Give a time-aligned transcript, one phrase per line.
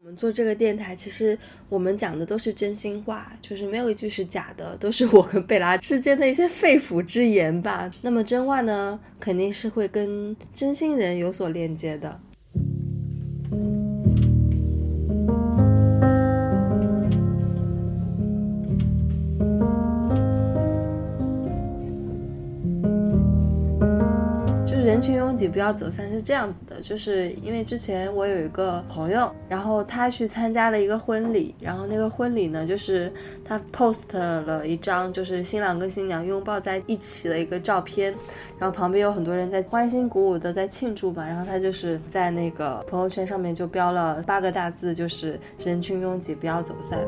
[0.00, 1.36] 我们做这个电台，其实
[1.68, 7.90] 我们讲的都是真心话，就是没有一句是假的，都是我跟贝拉之间的一些肺腑之言吧。
[8.02, 12.20] 那么真话呢，肯定是会跟真心人有所链接的。
[24.98, 33.12] 人群拥挤，不要走散是这样子的，就是因为之前我有一个朋友，然后他去参加了一个婚礼，然后那个婚礼呢，就是
[33.44, 38.12] 他 post 了一张就是新郎跟新娘拥抱在一起的一个照片，
[38.58, 46.98] 然后旁边有很多人在欢欣鼓舞的在庆祝嘛，然后他就是在那个朋友圈上面就标了八个大字，就是人群拥挤，不要走散。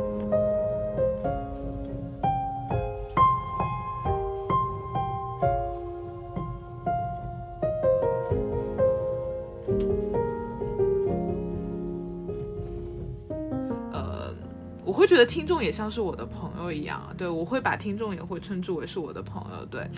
[15.01, 19.89] 会觉得听众也像是我的朋友一样，对我会把听众也会称之为是我的朋友，对，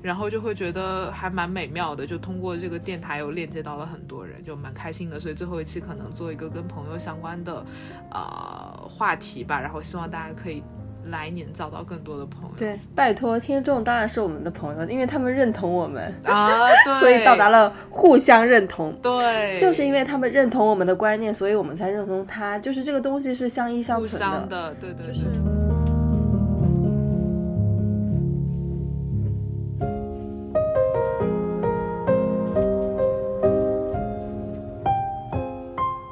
[0.00, 5.20] 然后就会觉得还蛮美妙的，就通过这个电台又链接到了很多人，就蛮开心的。
[5.20, 7.64] 所以最后一期可能做一个跟朋友相关的
[8.10, 10.62] 呃话题吧，然后希望大家可以。
[11.06, 16.68] 来年找到更多的朋友，对，拜托听众当然是我们的朋友，因为他们认同我们啊，
[17.00, 18.92] 所以到达了互相认同。
[19.02, 22.58] 对，就是因为他们认同我们的观念，所以我们才认同他。
[22.58, 25.06] 就是这个东西是相依相存的，对对。
[25.06, 25.26] 就是。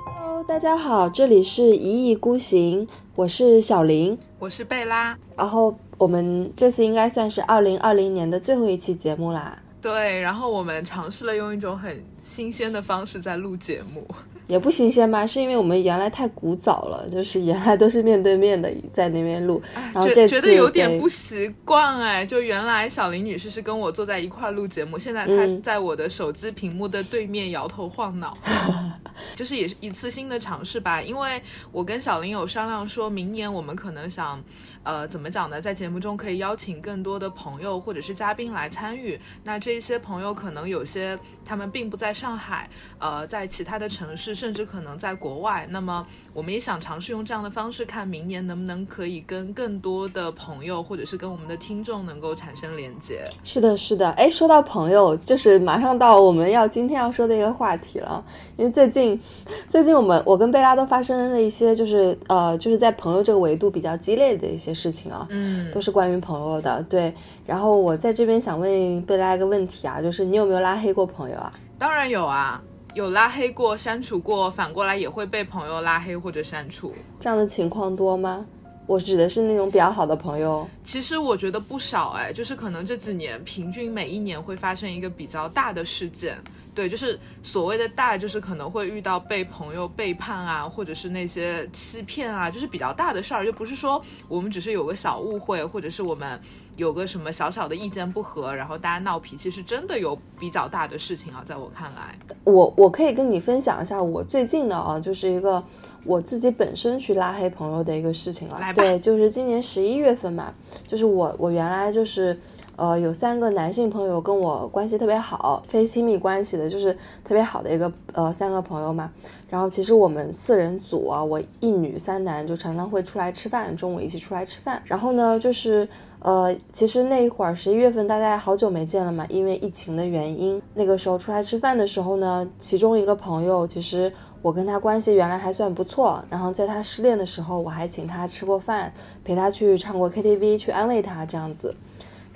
[0.07, 2.89] Hello，大家好，这里是一意孤行。
[3.17, 9.61] 我是小林，我是贝拉，然后我们这次应该算是二零二零年的最后一期节目啦。
[9.83, 12.01] 对，然后我们尝试了用一种很
[12.37, 14.07] 新鲜的方式在录节目。
[14.47, 19.61] 也不新鲜吧，是因为我们原来太古早了，就是原来都是面对面的在那边录，
[19.93, 22.25] 然后这觉得有点不习惯哎。
[22.25, 28.37] 就原来小林女士是跟我坐在一块录节目，现在她在我的手机屏幕的对面摇头晃脑，
[29.35, 31.03] 就是也是一次新的尝试吧。
[31.03, 34.45] 因为我跟小林有商量，说明年我们可能想。
[34.87, 35.61] 呃，怎么讲呢？
[35.61, 39.19] 在节目中可以邀请更多的朋友或者是嘉宾来参与。
[39.43, 42.71] 那这些朋友可能有些他们并不在上海，
[43.01, 45.67] 呃，在其他的城市，甚至可能在国外。
[45.71, 53.25] 那么我们也想尝试用这样的方式，看明年能不能可以跟更多的朋友或者是跟我们的听众能够产生连接。
[53.43, 54.09] 是的，是的。
[54.11, 58.25] 哎，说到朋友，就是马上到我们要今天要说的一个话题了。
[58.57, 59.21] 因为最近，
[59.69, 64.76] 最近我们我跟贝拉都发生了一些，就是呃，就是在朋友这个维度比较激烈的一些。
[64.77, 67.13] 事情啊，嗯，都是关于朋友的，对。
[67.45, 71.51] 然后我在这边想问贝拉一个问题啊，就是你有没有拉黑过朋友啊？
[71.79, 72.63] 当然有啊，
[72.95, 76.93] 有拉黑过、删除过，反过来也会被朋友拉黑或者删除。
[77.19, 78.45] 这样的情况多吗？
[78.87, 80.65] 我指的是那种比较好的朋友。
[80.85, 86.39] 其实我觉得不少哎，就是可能这几年平均每一年会发生一个比较大的事件。
[86.77, 96.39] 对，就是所谓的大，就是可能会遇到被朋友背叛啊，或者是那些欺骗啊，就是比较大的事儿，就不是说我们只是有个小误会，或者是我们
[96.77, 105.65] 有个什么小小的意见不合，然后大家闹脾气，是真的有比较大的事情啊，在我看来，我我可以跟你分享一下我最近的啊，就是一个
[106.05, 108.61] 我自己本身去拉黑朋友的一个事情了。
[108.61, 108.83] 来吧。
[108.83, 110.53] 对，就是今年十一月份嘛，
[110.87, 112.39] 就是我我原来就是。
[112.77, 116.93] 呃，有三个男性朋友跟我关系特别好，非亲密关系的，就是
[117.25, 119.11] 特别好的一个呃三个朋友嘛。
[119.49, 124.83] 然后其实我们四人组啊，我一女三男，就常常会出来吃饭，中午一起出来吃饭。
[124.85, 125.89] 然后呢，就是
[126.19, 134.13] 呃，其实那一会儿十一月份大家好久没见了嘛，因为疫情的原因，那个时候出来吃饭的时候呢，其中一个朋友其实
[134.43, 138.93] 我跟他关系原来还算不错，然后在他失恋的时候，我还请他吃过饭，
[139.25, 141.75] 陪他去唱过 KTV，去安慰他这样子。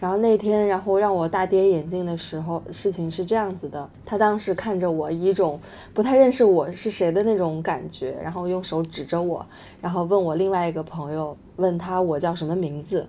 [0.01, 3.87] 然后那天，然后让我大跌眼镜的时候，事情是这样子的。
[4.07, 5.61] 他当时看着我，以一种
[5.93, 9.45] 不太认识我是谁的那种感觉，然后用手指着我，
[9.83, 13.07] 然后问我另外一个朋友，问他我叫什么名字，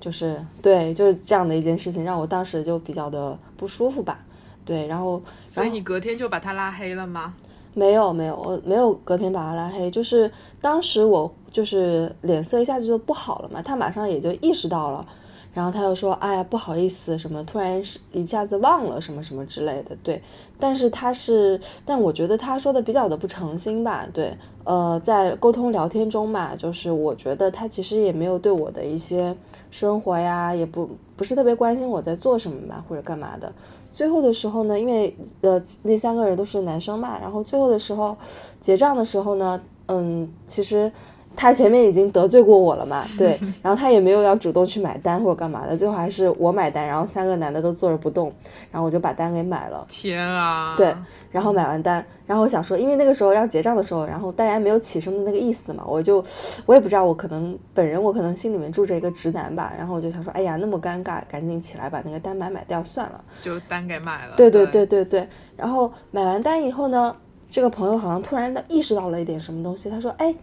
[0.00, 4.24] 就是对，就是这样的一件事情，让我当时就比较的不舒服吧。
[4.64, 7.34] 对，然后所以你隔天就把他拉黑了吗？
[7.74, 10.32] 没有，没有，我没有隔天把他拉黑，就是
[10.62, 15.06] 当时我就是脸色一下子就不好了嘛，他马上也就意识到了。
[15.54, 17.80] 然后他又说：“哎呀，不好意思，什么突然
[18.10, 20.20] 一下子忘了什么什么之类的。”对，
[20.58, 24.04] 但是他是，但我觉得他说的比较的不诚心吧。
[24.12, 29.36] 对，呃，在沟通聊天中嘛，就是我觉得他其实也没有对我的一些
[29.70, 33.52] 生活呀，也不不是特别关心我在做什么吧，或者干嘛的。
[33.92, 38.16] 最后的时候呢，因为呃那三个人都是男生嘛，然后最后的时候
[38.60, 40.90] 结账的时候呢，嗯，其实。
[41.36, 43.04] 他前面已经得罪过我了嘛？
[43.18, 48.32] 对，然后他也没有要主动去买单或者干嘛的，最后还是我买单，然后三个男的都坐着不动，
[48.70, 49.84] 然后我就把单给买了。
[49.88, 50.74] 天啊！
[50.76, 50.94] 对，
[51.30, 56.24] 然后买完单，然后我想说，因为那个时候要结账的时候，然后大家没有起身的那个意思嘛，我就
[56.66, 64.34] 我也不知道，我可能本人我可能心里面住着一个直男吧，然后我就想说，哎呀，那么尴尬，赶紧起来把那个单买买掉算了，就单给买了。
[64.36, 67.14] 对对对对对，然后买完单以后呢，
[67.48, 70.34] 这个朋友好像突然的意识到了一点什么东西，他说，哎。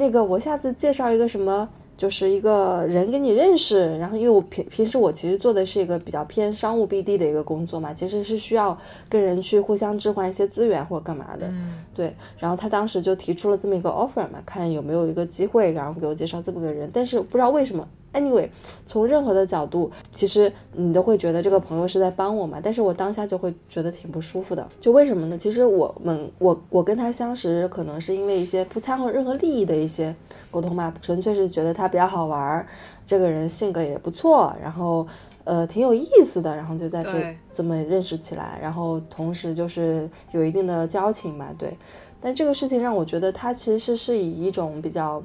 [0.00, 3.98] 那个，我下次介绍一个什么，就是一个人给你认识。
[3.98, 8.76] 然后，因为我平平时我其实做的是一个比较偏商务 BD 的一个工作嘛，其实是需要
[9.10, 11.46] 跟人去互相置换一些资源或者干嘛的。
[11.48, 12.16] 嗯，对。
[12.38, 16.88] 然后他当时就提出了这么一个 offer 嘛，看有没有一个机会，然后给我介绍这么个人。
[16.90, 17.86] 但是不知道为什么。
[18.12, 18.48] Anyway，
[18.84, 22.60] 从任何的角度，其实你都会觉得这个朋友是在帮我嘛。
[22.60, 24.66] 但是我当下就会觉得挺不舒服的。
[24.80, 25.38] 就为什么呢？
[25.38, 30.12] 其实我们我我跟他相识，可能是因为一些不掺和任何利益的一些
[30.50, 32.66] 沟通嘛，纯粹是觉得他比较好玩儿，
[33.06, 35.06] 这个人性格也不错，然后
[35.44, 41.54] 呃挺有意思的，然后就在这这么认识起来，然后同时就是有一定的交情嘛。
[41.56, 41.78] 对，
[42.20, 45.22] 但这个事情让我觉得他其实是以一种比较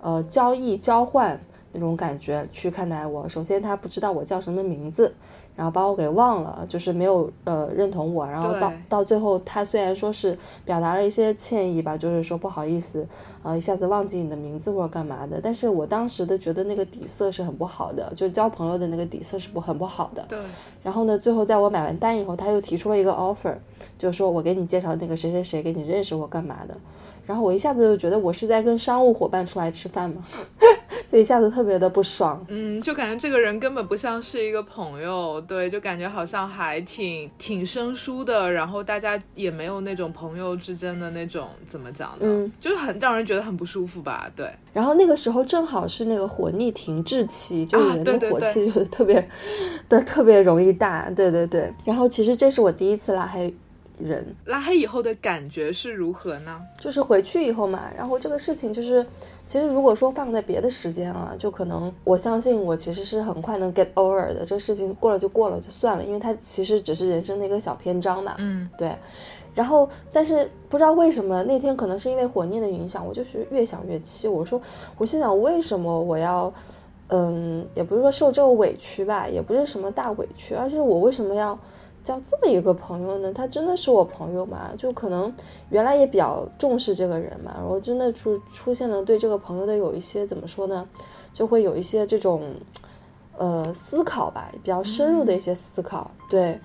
[0.00, 1.40] 呃交易交换。
[1.78, 5.14] 那种感觉去看待我，首先他不知道我叫什么名字，
[5.54, 13.06] 然后把我给忘了，就是没有呃认同我，然后到到最后他虽然说是表达了一些歉意吧，就是说不好意思，
[13.42, 20.24] 呃一下子忘记你的名字或者干嘛的，但是我当时的觉得那个底色是很不好的，就是交朋友的那个底色是不很不好的。
[20.28, 20.38] 对。
[20.82, 23.54] 然后呢，最后在我买完单以后，他又提出了一个 offer，
[23.96, 26.76] 就是说我给你介绍那个谁谁谁给你认识或干嘛的。
[27.28, 30.24] 然后我一下子就觉得我是在跟商务伙伴出来吃饭嘛，
[31.06, 32.42] 就一下子特别的不爽。
[32.48, 38.50] 嗯，就感觉这个人根本不像是一个朋友，对，就感觉好像还挺挺生疏的。
[38.50, 42.20] 然后大家也没有那种朋友之间的那种怎么讲呢？
[42.22, 44.30] 嗯，就是很让人觉得很不舒服吧。
[44.34, 44.50] 对。
[44.72, 49.28] 然后那个时候正好是那个火逆停滞期，就人的火气就是特别
[49.86, 51.10] 的特别容易大。
[51.10, 51.70] 对对对。
[51.84, 53.54] 然后其实这是我第一次拉黑。
[53.98, 56.60] 人拉黑以后的感觉是如何呢？
[56.78, 59.04] 就是回去以后嘛，然后这个事情就是，
[59.46, 68.34] 其实如果说放在别的时间啊，就可能我相信我其实是很快能 get over 的，这个事情过了就过了就算了，因为它其实只是人生的一个小篇章嘛。
[68.38, 68.94] 嗯，对。
[69.54, 74.28] 然后，但是不知道为什么那天可能是因为火念的影响，我就是越想越气。
[74.28, 74.60] 我说，
[74.96, 76.52] 我心想为什么我要，
[77.08, 81.58] 嗯，也不是说受这个委屈吧，也不是什么大委屈，而是我为什么要。
[82.08, 84.70] 交这么一个朋友呢，他真的是我朋友吗？
[84.78, 85.30] 就可能
[85.68, 90.88] 原来也比较重视这个人嘛，然后真的出出现了对这个朋友的有一些怎么说呢，
[91.34, 92.54] 就会有一些这种
[93.36, 96.10] 呃思考吧，比较深入的一些思考。
[96.30, 96.58] 对，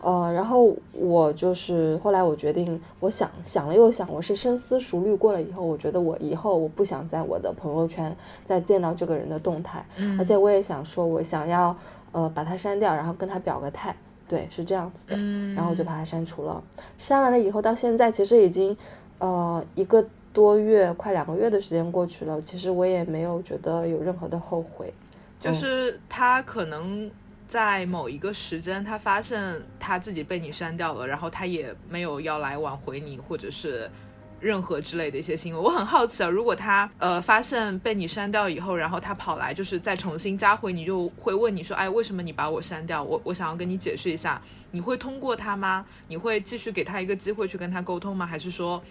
[0.00, 8.16] 呃，然后我就是后来我决定，我想想了又想，我是深思熟虑过了以后，我觉得我以后我不想在我的朋友圈
[8.46, 9.84] 再见到这个人的动态，
[10.18, 11.76] 而且我也想说，我想要
[12.12, 13.94] 呃把他删掉，然后跟他表个态。
[14.28, 15.16] 对，是这样子的，
[15.54, 16.62] 然后我就把它删除了。
[16.98, 18.76] 删完了以后，到现在其实已经，
[19.18, 22.40] 呃，一个多月，快两个月的时间过去了。
[22.42, 24.92] 其实我也没有觉得有任何的后悔。
[25.40, 27.10] 就是他可能
[27.46, 29.40] 在某一个时间，他发现
[29.78, 33.90] 他自己被你删掉了，然后他也没有要来挽回你，或者是。
[34.38, 36.28] 任何之类的一些行为，我很好奇啊。
[36.28, 43.02] 如果他呃发现被你删掉以后，然后他跑来就是再重新加回你，就会问你说，哎，为什么你把我删掉？
[43.02, 44.40] 我我想要跟你解释一下。
[44.72, 45.86] 你会通过他吗？
[46.08, 48.26] 你会继续给他一个机会去跟他沟通吗？
[48.26, 48.82] 还是说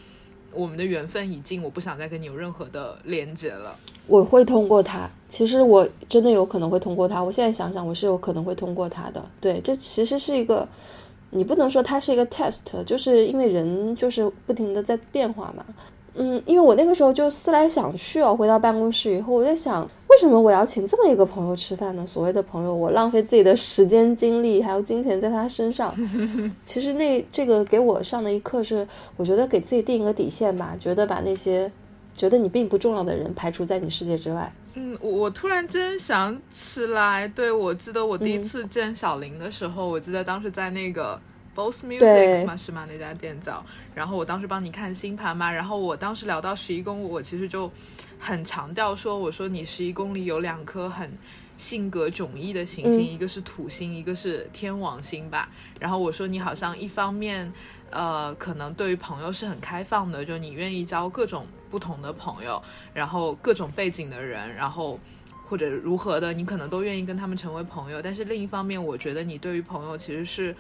[0.52, 3.76] 我们的缘分已尽，我不想再跟你有任何的连接了？
[4.08, 5.08] 我会通过他。
[5.30, 7.24] 其实我真的有可能会通过他。
[7.24, 9.24] 我现在想想，我是有可能会通过他的。
[9.40, 10.68] 对，这其实是一个。
[11.36, 15.66] 你不能说它是一个 test，就是因为人就是不停的在变化嘛。
[16.18, 22.08] 嗯，因为我那个时候就思来想去哦，回到办公室以后，我在想，为什么我要请这么一个朋友吃饭呢？
[22.08, 25.94] 所谓的朋友，我浪费自己的时间、精力还有金钱在他身上。
[26.64, 28.88] 其实那这个给我上的一课是，
[29.18, 31.70] 我觉得给自己定一个底线吧，觉得把那些
[32.16, 34.50] 觉得你并不重要的人排除在你世界之外。
[34.78, 41.20] 嗯，我我突然间想起来，对我记得我第一次见小林的时候，我记得当时在那个
[41.56, 42.86] Boss Music 嘛是吗？
[42.90, 47.72] 那家店叫，然后我当时帮你看星盘嘛，然后我当时聊到十一宫，我其实就
[48.20, 51.10] 很强调说，我说你十一宫里有两颗很
[51.58, 55.48] 性格迥异的行星，一个是土星，一个是天王星吧，
[55.80, 57.52] 然后我说你好像一方面。
[57.96, 62.62] 呃，可能对于朋友是很开放的，就你愿意交各种不同的朋友，
[62.94, 65.00] 然后各种背景的人，然后
[65.48, 68.02] 或者如何的，你可能都愿意跟他们成为朋友。
[68.02, 70.54] 但是另一方面，我觉得你对于朋友其实是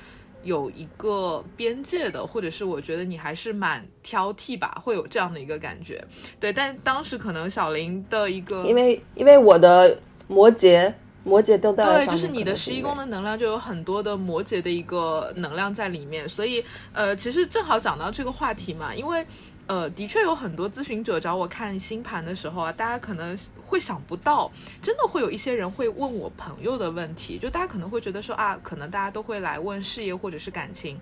[0.44, 6.02] 有一个边界的，或者是我觉得你还是蛮挑剔吧，会有这样的一个感觉。
[6.40, 10.94] 对，但当时可能小林的一个，因为因为我的摩羯。
[11.26, 16.64] 摩羯都带对，就是你的十一宫的能量就有很多的摩羯的一个能量在里面，所以
[16.94, 19.26] 呃，其实正好讲到这个话题嘛，因为
[19.66, 24.52] 呃，的确有很多咨询者找我看星盘的时候啊，大家可能会想不到，
[24.84, 31.00] 真的会有一些人会问我朋友的问题，就大家可能会觉得说啊，可能大家都会来问事业或者是感情，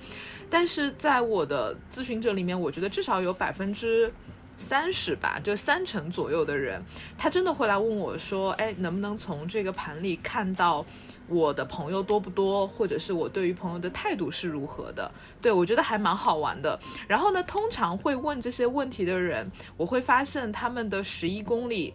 [0.49, 4.09] 但是在我的咨询者里面，我觉得至少有百分之。
[4.57, 6.81] 三十吧，就三成左右的人，
[7.17, 10.85] 他真的会来问我说：“哎，能不能从这个盘里看到
[11.27, 16.79] 我的朋友多不多，或者是我对于朋友的态度是如何的？”对我觉得还蛮好玩的。
[17.07, 21.93] 然后呢，通常会问这些问题的人，我会发现他们的十一公里。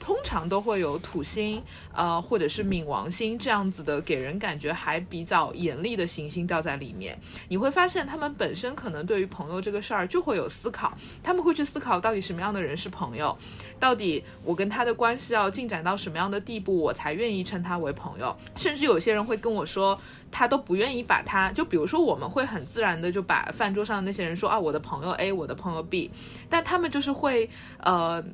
[0.00, 7.16] 通常都会有土星，呃，或者是冥王星这样子的，给人感觉还比较严厉的行星掉在里面。
[7.48, 13.36] 你会发现，他们本身可能对于朋友这个事儿就会有思考，他们会去思考到底什么样的人是朋友，
[13.78, 18.34] 到底我跟他的关系要进展到什么样的地步，我才愿意称他为朋友。
[18.56, 20.00] 甚至有些人会跟我说，
[20.32, 26.10] 他都不愿意把他，就比如说我们会很自然的就把饭桌上的那些人说啊，我的朋友 A，我的朋友 B，
[26.48, 28.24] 但他们就是会，呃。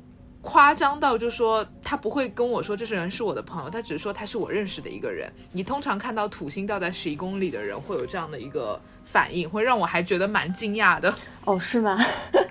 [0.49, 5.29] 夸张到就说他不会跟我说这是人是我的朋友，他只是说他是我认识的一个人。
[5.51, 11.13] 你通常看到土星掉在十一公里的人会有这样的一个反应，会让我还觉得蛮惊讶的。
[11.43, 11.97] 哦，是吗？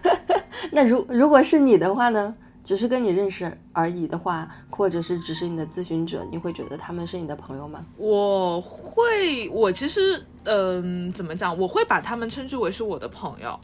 [0.71, 2.35] 那如如果是你的话呢？
[2.63, 7.83] 只是跟你认识而已的话，或者是只是你的咨询者，你会觉得他们是你的朋友吗？
[7.97, 11.57] 我会，我其实嗯，怎么讲？
[11.57, 13.59] 我会把他们称之为是我的朋友。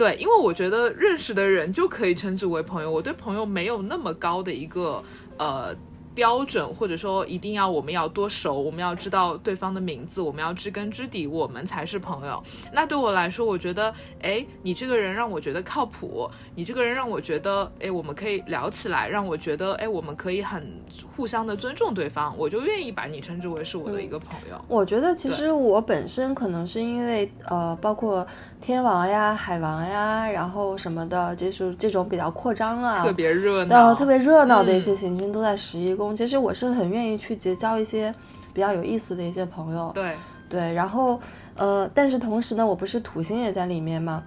[0.00, 5.04] 对，因为我觉得认识的人就可以称之为朋友，我对朋友没有那么高的一个
[5.36, 5.76] 呃。
[6.12, 12.42] 标准，或者说一定要我们要多熟，我们要知道对方的名字，我们要知根知底，我们才是朋友。
[12.72, 20.82] 那对我来说，我觉得，哎，你这个人让我觉得靠谱，你这个人让我觉得，哎，我们可以聊起来，让我觉得，哎，我们可以很
[21.16, 24.60] 互相的尊重对方，我就愿意把你称之为是我的一个朋友。
[24.68, 28.26] 我觉得其实我本身可能是因为，呃，包括
[28.60, 36.14] 天王呀、海王呀，然后什么的，就是这种比较扩张啊，特别热闹、特别热闹的一些行星都在十一宫。
[36.14, 38.14] 其实我是很愿意去结交一些
[38.52, 40.14] 比较有意思的一些朋友，对
[40.48, 41.18] 对，然后
[41.56, 44.22] 呃，但是同时呢，我不是土星也在里面吗？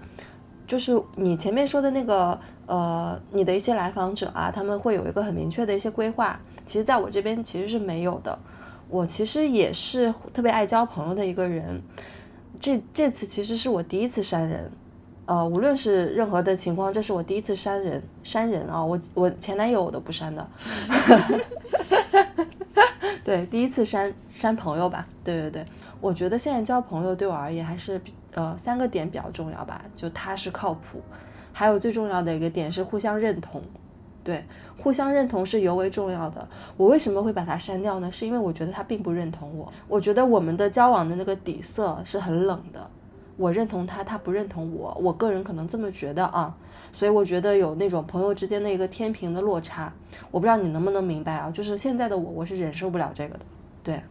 [0.66, 8.40] 就是你前面说的那个呃，你的一些来访者啊，他们会有一个很明确的一些规划，其实在我这边其实是没有的。
[8.90, 11.82] 我其实也是特别爱交朋友的一个人，
[12.64, 14.72] 这这次其实是我第一次删人。
[15.26, 18.82] 呃，无论是任何的情况，这是我第一次删人删人啊！
[18.82, 20.50] 我我前男友我都不删的，
[23.22, 25.06] 对，第一次删删朋友吧。
[25.26, 25.66] 对对对，
[26.00, 28.00] 我觉得现在交朋友对我而言还是
[28.34, 31.02] 呃三个点比较重要吧，就踏实靠谱，
[31.52, 33.62] 还有最重要的一个点是互相认同，
[34.24, 34.44] 对，
[34.78, 36.48] 互相认同是尤为重要的。
[36.78, 38.12] 我为什么会把它删掉呢？
[38.12, 42.90] 是因为我觉得他并不认同我，我觉得我们的交往的那个底色是很冷的。
[43.36, 46.56] 我认同他，他不认同我，我个人可能这么觉得啊，
[46.94, 49.92] 所以我觉得有那种朋友之间的一个天平的落差，
[50.30, 53.46] 我不知道你能不能明白啊，就是现在的我，我是忍受不了这个的，
[53.84, 54.02] 对。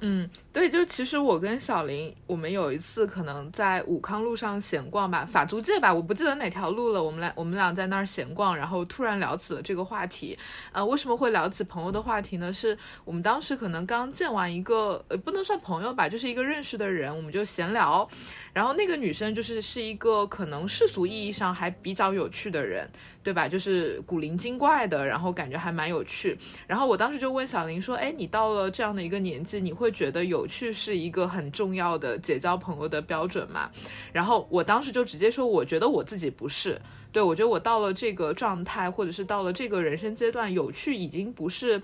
[0.00, 7.02] 嗯，对，就其实我跟小林，我们有一次可能在武康路上闲逛吧，法租界吧，我不记得哪条路了。
[7.02, 10.38] 我们俩我们俩在那儿闲逛，然后突然聊起了这个话题。
[10.70, 12.52] 呃，为什么会聊起朋友的话题呢？
[12.52, 18.08] 是我们当时可能刚见完一个，呃，不能算朋友吧，就是一个认识的人，我们就闲聊。
[18.52, 22.88] 然后那个女生就是是一个可能世俗意义上还比较有趣的人。
[23.24, 23.48] 对吧？
[23.48, 26.36] 就是古灵精怪的，然后感觉还蛮有趣。
[26.66, 33.70] 然后我当时就问小林说：“哎，你到了这样的一个年纪，你会觉得有有趣是一个很重要的结交朋友的标准嘛？”
[34.12, 36.78] 然后我当时就直接说：“我觉得我自己不是。
[37.10, 41.80] 对我觉得我到了这个状态，或者是到了这个人生阶段，有趣已经不是，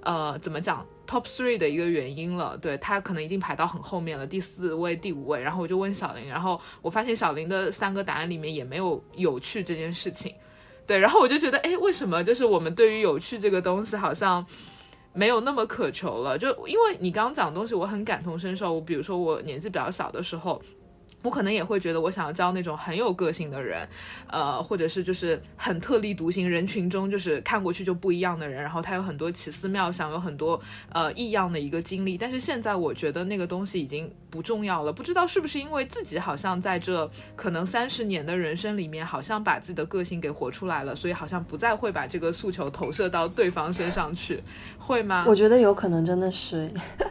[0.00, 2.58] 呃，怎么讲 top three 的一个原因了。
[2.58, 5.40] 对他可能已经排到很后面了，第四位、第五位。
[5.40, 10.34] 然后我就问小林，然后我发现小林的三个答案里面也没有有趣这件事情。”
[10.84, 14.44] 对，然后我就觉得，哎，为什么就是我们对于有趣这个东西好像
[15.12, 16.38] 没有那么渴求了？
[16.38, 18.72] 就因为你刚刚讲的东西，我很感同身受。
[18.72, 20.60] 我比如说，我年纪比较小的时候。
[21.22, 23.88] 我可能也会觉得，我想要交那种很有个性的人，
[24.28, 30.60] 呃，或者是就是很特立独行，人群中就是看过去就不一样的人，然后他有很多奇思妙想，有很多
[30.90, 32.18] 呃异样的一个经历。
[32.18, 44.42] 但是现在我觉得那个东西已经不重要了，不知道是不是因为自己好像在这可能三十年的人生里面，好像把自己的个性给活出来了，所以好像不再会把这个诉求投射到对方身上去，
[44.78, 45.24] 会吗？
[45.28, 46.68] 我觉得有可能真的是，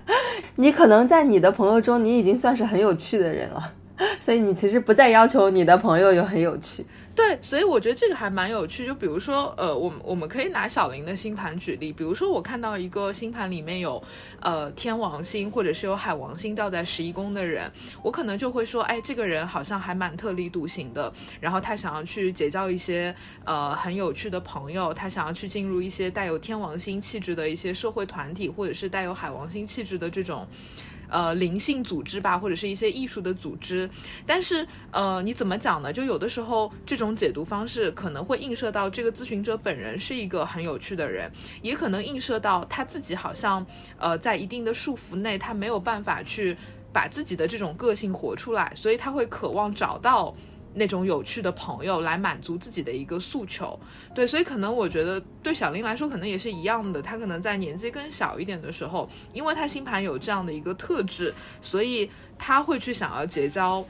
[0.55, 3.73] 你可能在你的朋友中，你已经算是很有趣的人了，
[4.19, 6.85] 所以你其实不再要求你的朋友有很有趣。
[7.13, 8.85] 对，所以我觉得这个还蛮有趣。
[8.85, 11.91] 就比如说，呃，我们我们可以拿小林的星盘举例。
[11.91, 14.01] 比如说，我看到一个星盘里面有，
[14.39, 17.69] 呃，天王星或者是有海王星掉在十一宫的人，
[18.01, 21.11] 我可能就会说，哎，这个人好像还蛮特立独行的。
[21.41, 30.47] 然后他想要去结交一些呃很有趣的朋友，他想要去进入一些带有天王星气质的一些社会团体，或者是带有海王星气质的这种。
[31.11, 33.87] 呃，灵性组织吧，或者是一些艺术的组织，
[34.25, 35.91] 但是呃，你怎么讲呢？
[35.91, 41.29] 就有的时候这种解读方式可能会映射到这个咨询者本人是一个很有趣的人，
[41.61, 43.63] 也可能映射到他自己好像
[43.97, 46.55] 呃在一定的束缚内，他没有办法去
[46.93, 50.33] 把自己的这种个性活出来，所以他会渴望找到。
[50.73, 53.77] 那种有趣的朋友来满足自己的一个诉求，
[54.15, 63.85] 对，所以可能我觉得对小林来说可能也是一样的，他可能在年纪更小一点的时候，因为他星盘有这样的一个特质，所以他会去想要结交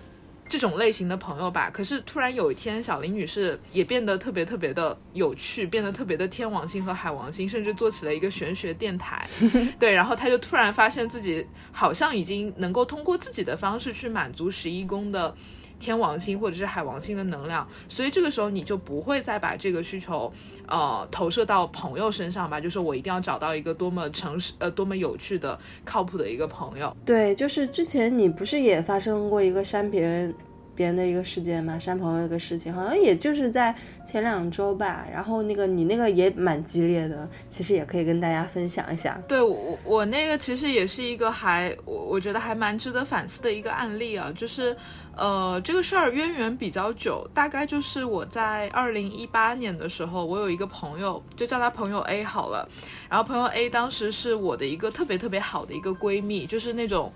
[0.49, 1.69] 这种类型的朋友吧。
[1.69, 9.23] 可是突然有一天，小林女士也变得特别特别的有趣，变得特别的天王星和海王星，甚至做起了一个玄学电台，
[9.77, 15.35] 对，然后他就突然发现自己好像已经能够通过自己的方式去满足十一宫的。
[15.81, 20.31] 天王星或者是海王星的能量，所以这个时候你就不会再把这个需求，
[20.67, 22.61] 呃，投射到朋友身上吧？
[22.61, 26.95] 就是我一定要找到一个多么诚实、呃，多么有趣的、靠谱的一个朋友。
[27.03, 30.33] 对，就是之前你不是也发生过一个删别人、
[30.75, 31.79] 别人的一个事件吗？
[31.79, 35.05] 删朋友一个事情，好像也就是在前两周吧。
[35.11, 39.19] 然后那个你那个也蛮激烈的，其实也可以跟大家分享一下。
[39.27, 44.77] 对我，我那个其实也是一个还我我觉得还蛮值得反思的一个案例啊，就是。
[45.15, 52.67] 呃，这个事儿渊源比较久，大概就是我在二零一八年的时候，我有一个朋友，就叫她朋友 A 好了。
[53.09, 57.11] 然后朋友 A 当时是我的一个特别特别好的一个闺蜜，就是那种。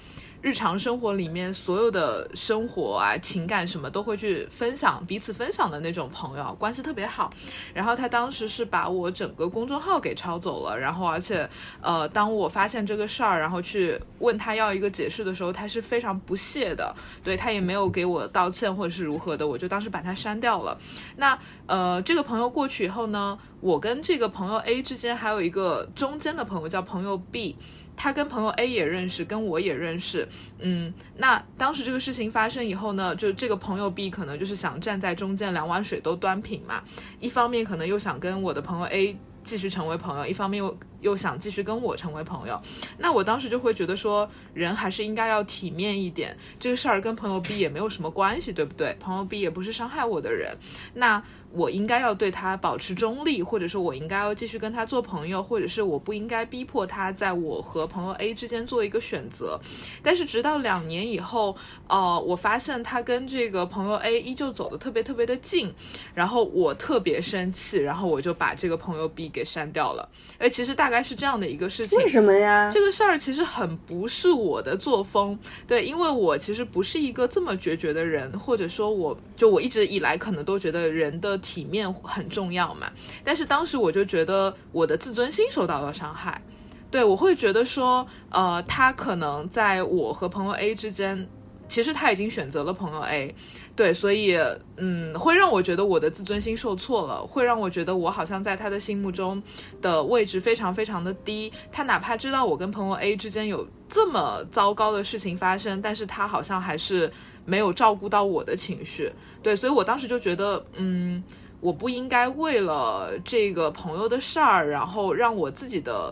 [0.46, 7.34] 日常生活里面所有的生活啊、情感什么都会去分享，彼此分享的那种朋友，关系特别好。
[7.74, 11.50] 然后他当时是把我整个公众号给抄走了，然后而且，
[11.82, 20.78] 呃，当我发现这个事儿，然后去问他要一个解释的时候，他是非常不屑的，对他也没有给我道歉或者是如何的，我就当时把他删掉了。
[21.16, 27.58] 那呃，这个朋友过去以后呢，我跟这个朋友 A 之间还有一个中间的朋友叫朋友 B。
[27.98, 30.28] 他跟朋友 A 也认识，跟我也认识，
[30.60, 36.84] 嗯，那当时这个事情发生以后呢，就这个朋友 B 可能就是想站在中间，两碗水都端平嘛，
[37.20, 42.60] 一方面可能又想跟我的朋友 A 继续成为朋友，一方面又又想继续跟我成为朋友，
[42.98, 48.98] 那我当时就会觉得说，人还是应该要体面一点，这个事儿跟朋友 B 也没有什么关系，对不对？
[49.00, 50.58] 朋友 B 也不是伤害我的人，
[50.96, 51.24] 那。
[51.52, 59.58] 我应该要对他保持中立，或者说我应该要继续跟他做朋友，或者是我不应该逼迫他在我和朋友 A 之间做一个选择。
[60.04, 61.56] 但是直到两年以后，
[61.88, 65.74] 呃，我发现他跟这个朋友 A 依旧走得特别特别的近，
[66.14, 70.10] 然后我特别生气，然后我就把这个朋友 B 给删掉了。
[70.38, 71.98] 哎，其实大概是这样的一个事情。
[71.98, 72.70] 为什么呀？
[72.70, 81.40] 这个事儿其实很不是我的作风，对，因为我其实不是一个这么决绝的人，或者说我就我一直以来可能都觉得人的。
[81.46, 82.92] 体面很重要嘛，
[83.24, 86.42] 但是当时我就觉得我的自尊心受到了伤害，
[86.90, 91.30] 对我会觉得说，呃，他可能在我和朋友 A 之间，
[91.70, 93.36] 其实他已经选择了朋友 A，
[93.76, 94.38] 对，所以
[94.78, 99.42] 嗯，会让我觉得我的自尊心受挫了，会让我觉得我好像在他的心目中
[99.82, 107.12] 的位置非常非常的低，他哪怕知道我跟朋友 A 之间有这么糟糕的事情发生，但是他好像还是。
[107.48, 111.24] 没有照顾到我的情绪，对，所以我当时就觉得，嗯，
[111.60, 116.12] 我不应该为了这个朋友的事儿，然后让我自己的。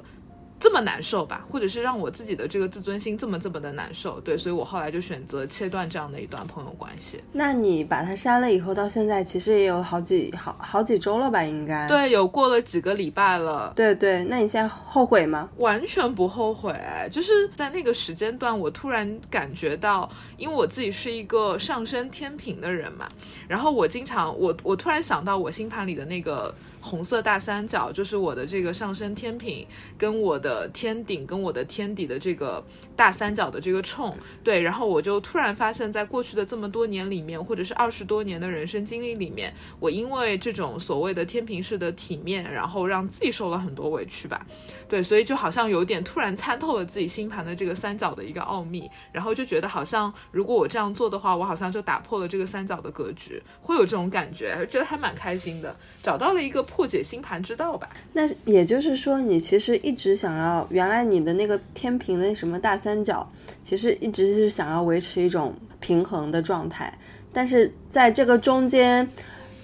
[0.63, 7.21] 这么难受吧，或者是让我自己的这个自尊心这么这么的难受，对，所以我后来就选择切断这样的一段朋友关系。
[7.33, 11.43] 那你把他删了以后，到现在其实也有好几好好几周了吧？
[11.43, 13.73] 应该对，有过了几个礼拜了。
[13.75, 15.49] 对对，那你现在后悔吗？
[15.57, 16.73] 完全不后悔，
[17.11, 23.05] 就是在那个时间段，我突然感觉到，因为我自己是一个上升天平的人嘛，
[23.49, 26.55] 然后我经常我我突然想到我星盘里的那个。
[26.83, 29.65] 红色大三角就是我的这个上升天平，
[29.97, 32.61] 跟我的天顶跟我的天底的这个
[32.95, 44.45] 大三角的这个冲，对，然后我就突然发现，在过去的这么多年里面，或者是二十多年的人生经历里面，我因为这种所谓的天平式的体面，然后让自己受了很多委屈吧，
[44.89, 56.63] 对，所以就好像有点突然参透了自己星盘的这个三角的一个奥秘，然后就觉得好像如果我这样做的话，我好像就打破了这个三角的格局，会有这种感觉，觉得还蛮开心的，找到了一个。
[56.63, 57.87] 破解星盘之道吧。
[58.13, 63.25] 那也就是说，你其实一直想要原来你的那个天平的什么大三角，
[63.63, 66.93] 其实一直是想要维持一种平衡的状态，
[67.31, 69.09] 但是在这个中间，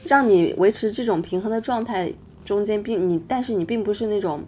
[0.05, 2.13] 让你维持这种平衡的状态
[2.45, 4.41] 中间，并你但是你并不是那种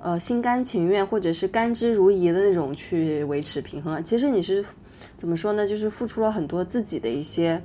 [0.00, 4.62] 呃心甘情愿或者是甘之如饴的那种去维持平衡，其实你是
[5.16, 5.66] 怎么说呢？
[5.66, 7.62] 就是付出了很多自己的一些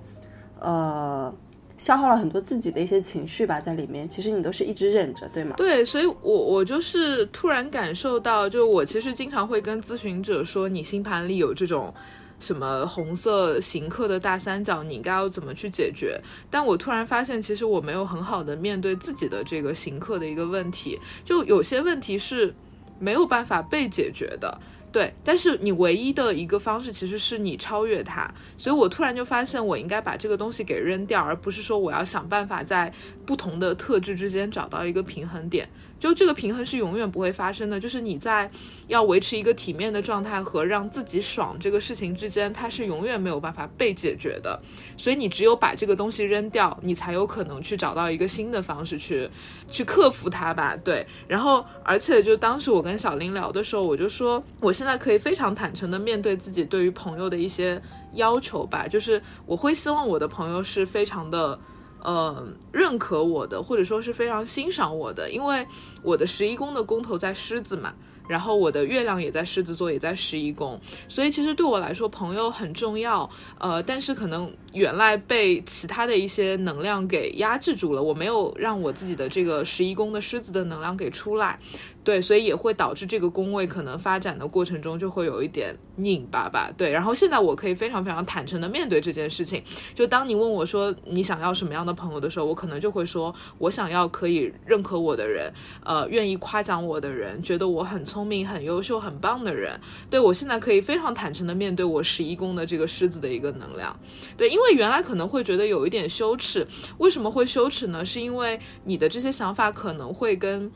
[0.60, 1.34] 呃。
[1.78, 5.56] 消耗了很多自己的一些情绪吧，在里面，其实你都是一直忍着，对吗？
[5.58, 11.94] 对，所以我我就是突然感受到，就我其实经常会跟咨询者说，你星盘里有这种
[12.40, 16.22] 什么红色行克的大三角，你应该要怎么去解决？
[16.50, 22.54] 但我突然发现，其实我没有很好的面对自己的这个行克的一个问题，就有些问题是
[23.00, 24.60] 没有办法被解决的。
[24.94, 32.94] 对，但是你唯一的一个方式其实是你超越它，所以我突然就发现我应该把这个东西给扔掉，而不是说我要想办法在
[33.26, 35.68] 不同的特质之间找到一个平衡点。
[36.04, 38.52] 就这个平衡是永远不会发生的，就是你在
[38.88, 44.62] 要维持一个体面的状态和让自己爽这个事情之间，它是永远没有办法被解决的。
[44.98, 49.30] 所以你只有把这个东西扔掉，你才有可能去找到一个新的方式去
[49.72, 50.76] 去克服它吧。
[50.76, 57.82] 对，然后而且就当时我跟小林聊的时候，我就说我现在可以非常坦诚的面对自己对于朋友的一些
[58.16, 61.58] 要求吧，就是我会希望我的朋友是非常的。
[62.04, 65.66] 呃，认可我的，或者说是非常欣赏我的，因为
[66.02, 67.94] 我的十一宫的宫头在狮子嘛，
[68.28, 73.30] 然后我的月亮也在狮子座，也在十一宫，所以其实对我来说，朋友很重要。
[73.58, 81.58] 呃，但是可能原来被其他的一些能量给压制住了，我没有让我自己的这个十一宫的狮子的能量给出来。
[82.04, 86.70] 对，所以也会导致这个宫位可能发展的过程中就会有一点拧巴吧。
[86.78, 89.64] 对，然后现在我可以非常非常坦诚的面对这件事情。
[89.96, 95.50] 就当你问我说你想要什么样的朋友的时候，我可能就会说我想要可以认可我的人，
[95.84, 99.80] 呃，愿意夸奖我的人，觉得我很聪明、很优秀、很棒的人。
[100.10, 103.98] 对我现在可以非常坦诚的面对我十一宫的这个狮子的一个能量。
[104.36, 108.06] 对，因为原来可能会觉得有一点羞耻，为什么会羞耻呢？
[108.06, 110.70] 是因为你的这些想法可能会跟。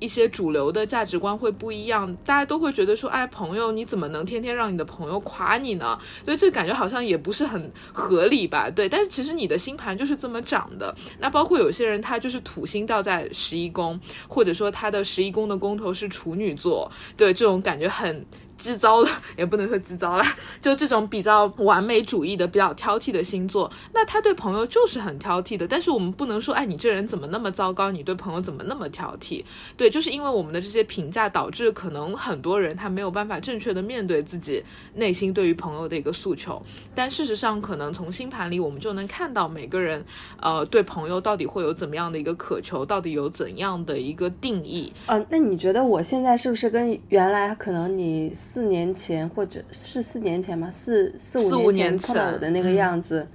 [0.00, 5.98] 一些主流的价值观会不一样，大家都会觉得说，哎，朋友你怎么能天天让你的朋友夸你呢？
[6.24, 8.70] 所以这感觉好像也不是很合理吧？
[8.70, 10.94] 对，但是其实你的星盘就是这么长的。
[11.18, 18.26] 那包括有些人他就是土星掉在十一宫，或者说他的十一宫的宫头是处女座，对，这种感觉很。
[18.58, 20.24] 急躁的也不能说急躁了，
[20.60, 25.66] 就这种比较完美主义的、比较挑剔的星座，那他对朋友就是很挑剔的。
[25.66, 27.92] 但是我们不能说，哎，你这人怎么那么糟糕？
[27.92, 29.44] 你对朋友怎么那么挑剔？
[29.76, 34.62] 对，就是因为我们的这些评价，导致可能很多人他没有办法正确的面对自己
[34.94, 36.60] 内心对于朋友的一个诉求。
[36.94, 40.04] 但事实上，可能从星盘里我们就能看到每个人，
[40.42, 44.92] 呃，对朋友到底会有怎么样的一个渴求，到底有怎样的一个定义。
[45.06, 48.34] 呃，那你觉得我现在是不是跟原来可能你？
[48.50, 50.70] 四年前，或者是四年前吗？
[50.70, 53.28] 四四五年前碰到我的那个样子，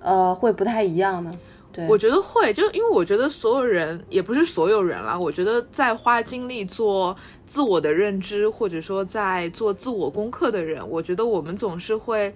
[0.00, 1.30] 呃，会不太一样吗？
[1.70, 12.34] 对，我觉得会，就因为我觉得所有人也不是所有人啦，我觉得在花精力做自我的认知，或者说在做自我功课的人，我觉得我们总是会。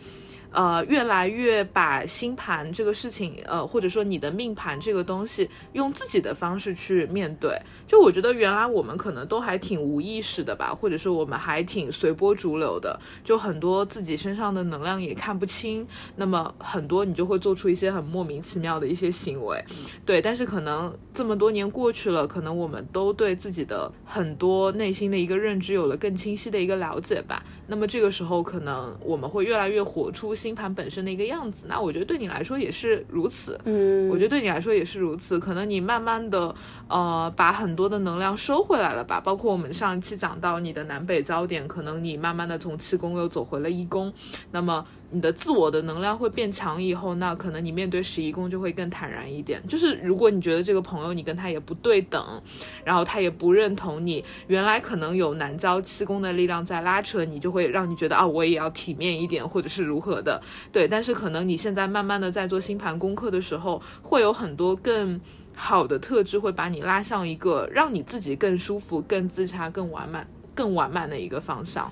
[0.54, 7.60] 呃，越来越把星盘这个事情，呃，或者说你的命盘这个东西，用自己的方式去面对。
[7.88, 15.84] 就我觉得原来我们可能都还挺无意识的吧，或者说我们还挺随波逐流的，就很多自己身上的能量也看不清。
[16.14, 19.60] 那么很多你就会做出一些很莫名其妙的一些行为，
[20.06, 20.22] 对。
[20.22, 27.42] 但是可能这么多年过去了，可能我们都对自己的很多内心的一个认知有了更清晰的一个了解吧。
[27.66, 30.32] 那么这个时候，可能我们会越来越活出。
[30.44, 33.58] 星盘本身的一个样子，那我觉得对你来说也是如此。
[33.64, 35.38] 嗯，我觉得对你来说也是如此。
[35.38, 36.54] 可能你慢慢的，
[36.86, 39.18] 呃，把很多的能量收回来了吧。
[39.18, 44.12] 包括我们上一期讲到你的南北焦点，可能你慢慢的从七宫又走回了一宫。
[44.50, 44.84] 那么。
[45.14, 49.62] 你的自我的能量会变强以后，那可能你面对十一宫就会更坦然一点。
[49.68, 52.42] 就是如果你觉得这个朋友你跟他也不对等，
[52.84, 60.42] 然后他也不认同你，原来可能有南交七宫的力量在拉扯你，就会让你觉得啊，我也要体面一点，或者是如何的。
[60.72, 65.20] 对，但是可能你现在慢慢的在做星盘功课的时候，会有很多更
[65.54, 71.88] 好的特质会把你拉向一个让你自己更舒服、更自洽、更完满、更完满的一个方向。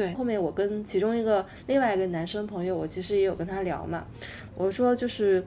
[0.00, 4.06] 对，后面我跟其中一个另外一个男生朋友，我其实也有跟他聊嘛。
[4.54, 5.44] 我说就是，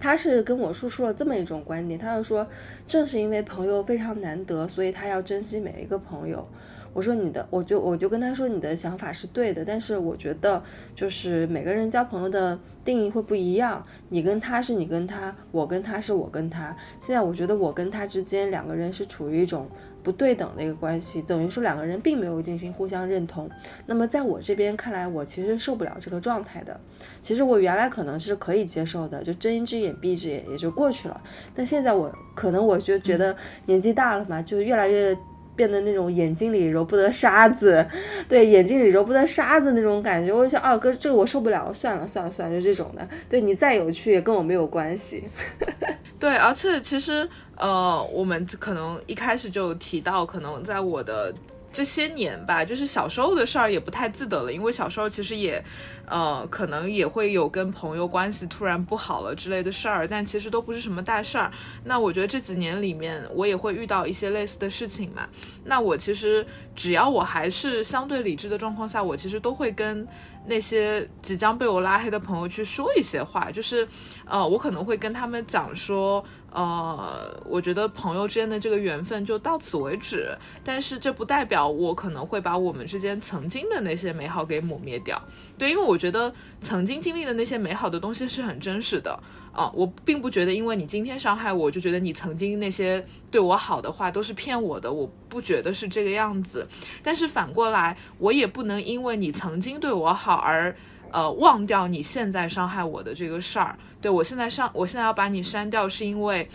[0.00, 2.44] 他是跟我说出了这么一种观点，他就说，
[2.88, 6.44] 正是因为朋友非常难得，所以他要珍惜每一个朋友。
[6.92, 10.62] 我说你的，我就我就跟他说你的想法是对的，但是我觉得
[10.94, 16.76] 就是每个人交朋友的定义会不一样，你跟他是你跟他，我跟他是我跟他。
[16.98, 19.68] 现在我觉得我跟他之间两个人是处于一种
[20.02, 23.48] 不对等的一个关系，等于说两个人并没有进行互相认同。
[23.86, 26.80] 那么在我这边看来，我其实受不了这个状态的。
[27.20, 31.20] 其实我原来可能是可以接受的，就睁一只眼闭一只眼也就过去了。
[31.54, 35.16] 但现在我可能我就觉得年纪大了嘛，就越来越。
[35.58, 37.84] 变得那种眼睛里揉不得沙子，
[38.28, 43.06] 对，眼睛里揉不得沙子那种感觉，我就想，哦哥，这个我受不了，算了算了算了，就这种的。
[43.28, 45.24] 对你再有趣也跟我没有关系。
[46.20, 51.34] 对，而且其实，呃，我们可能一开始就提到，可能在我的。
[51.70, 55.62] 这些年吧，就是小时候的事儿也不太记得了，因为小时候其实也，
[56.10, 61.50] 呃，可能也会有跟朋友关系突然不好了之类的事儿，但其实都不是什么大事儿。
[61.84, 65.28] 那我觉得这几年里面，我也会遇到一些类似的事情嘛。
[65.64, 70.06] 那我其实只要我还是相对理智的状况下，我其实都会跟
[70.46, 73.86] 那些即将被我拉黑的朋友去说一些话，就是，
[74.24, 76.24] 呃，我可能会跟他们讲说。
[76.50, 85.22] 呃，我觉得朋友之间的这个缘分就到此为止，但是这不代表我可能会把我们之间曾经的那些美好给抹灭掉。
[85.58, 89.18] 对，因为我觉得曾经经历的那些美好的东西是很真实的
[89.52, 96.66] 啊，我并不觉得因为你今天伤害我，就觉得你曾经那些对我好的话都是骗我的，我不觉得是这个样子。
[97.02, 100.74] 但是反过来，我也不能因为你曾经对我好而。
[101.10, 103.74] 呃，忘掉你现在伤害我的这个事儿。
[103.98, 106.46] 对我现在上，我现在要把你删掉，是因为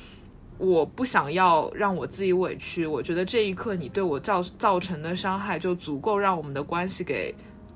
[0.59, 2.85] 我不想要让我自己委屈。
[2.85, 7.33] 我觉得这一刻你对我造造成的伤害就足够让我们的关系给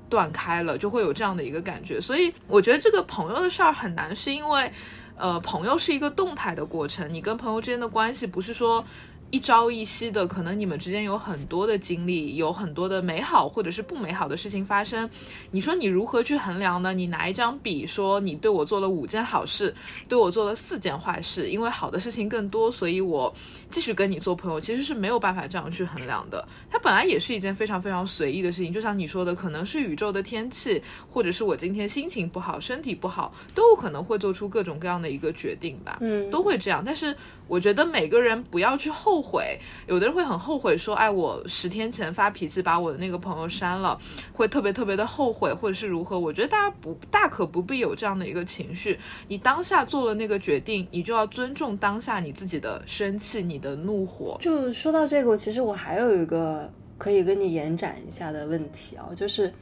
[0.08, 2.00] 断开了，就会有这样的一个感觉。
[2.00, 4.72] 所以我觉得这个朋友的事儿很难，是因为
[5.16, 8.84] 呃，朋友是一个动态的过程，你跟朋友之间的关系不是说。
[9.30, 15.08] 一朝一夕的，可能你们之间有很多的经历，有很多的美好或者是不美好的事情发生。
[15.50, 16.94] 你说你如何去衡量呢？
[16.94, 19.74] 你拿一张笔说，你对我做了五件好事，
[20.08, 23.30] 对我做了四件坏事，因为好的事情更多，所以我
[23.70, 26.42] 继续跟你做朋友，其实是没有办法这样去衡量的。
[26.70, 35.98] 它本来也是一件非常非常随意的事情，就像你说的，可能是宇宙的天气，或者是我今天心情不好、身体不好，都有可能会做出各种各样的一个决定吧。
[36.00, 36.82] 嗯，都会这样。
[36.82, 37.14] 但是
[37.46, 39.17] 我觉得每个人不要去后。
[39.18, 43.98] 后悔，有的人会很后悔，说：“哎，我十天前发脾气把我的那个朋友删了，
[44.32, 48.96] 会特别特别的后悔，或者是如何？”我觉得大家不大可不必有这样的一个情绪。
[49.26, 54.38] 你当下做了那个决定，你就要尊重当下你自己的生气、你的怒火。
[54.40, 59.52] 就说到这个，其实我还有一个可以跟你延展一下的问题啊，就是，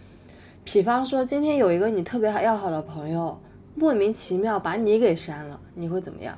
[0.64, 3.40] 比方说今天有一个你特别要好的朋友，
[3.74, 6.36] 莫名其妙把你给删了，你会怎么样？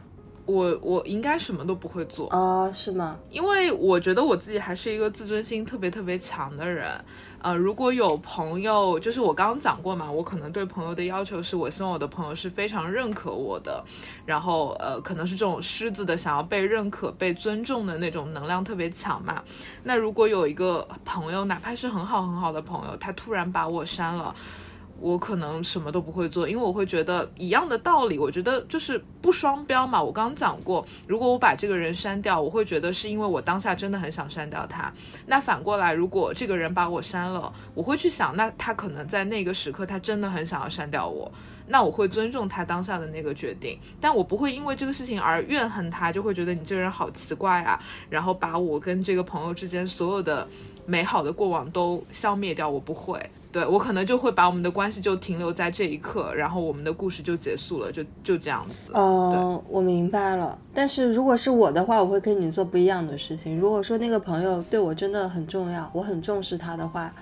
[0.48, 2.72] 我我应该什么都不会做啊？
[2.72, 3.18] 是吗？
[3.30, 6.90] 因为我觉得我自己还是一个自尊心特别特别强的人。
[7.40, 13.84] 呃，如果有朋友，就是我刚刚讲过嘛，我可能对朋友的要求是我希望我的朋友是非常认可我的，
[14.24, 19.42] 然后呃，可能是这种狮子的想要被认可、被尊重的那种能量特别强嘛。
[19.84, 24.34] 那如果有一个朋友，哪怕是很好很好的朋友，他突然把我删了。
[25.00, 30.02] 我可能什么都不会做，因为我会觉得一样的道理，我觉得就是不双标嘛。
[30.02, 34.92] 我刚讲过，如果我把这个人删掉，我会觉得是因为我当下真的很想删掉他。
[35.26, 41.30] 那反过来，如果这个人把我删了，我会去想，那他可能在那个时刻他真的很想要删掉我，
[41.68, 47.80] 那我会尊重他当下的那个决定，但我不会因为这个事情而怨恨他，就会觉得你这个人好奇怪啊，
[48.10, 50.48] 然后把我跟这个朋友之间所有的
[50.86, 52.68] 美好的过往都消灭掉。
[52.68, 53.18] 我不会。
[53.58, 58.92] 对我可能就会把我们的关系就停留在这一刻，然后我们的故事就结束了，就就这样子。
[58.92, 60.56] 哦，我明白了。
[60.72, 63.58] 但是如果是我的话，我会跟你做不一样的事情。
[63.58, 67.12] 如果说那个朋友对我真的很重要，我很重视他的话，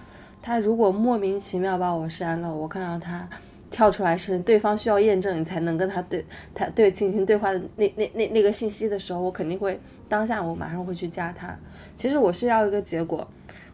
[0.43, 3.27] 他如果莫名其妙把我删了，我看到他
[3.71, 6.23] 跳出来是对方需要验证你才能跟他对
[6.55, 11.57] 他对进行对话的那那那那个信息的时候，我肯定会当下我马上会去加他。
[11.97, 13.27] 其实我是要一个结果，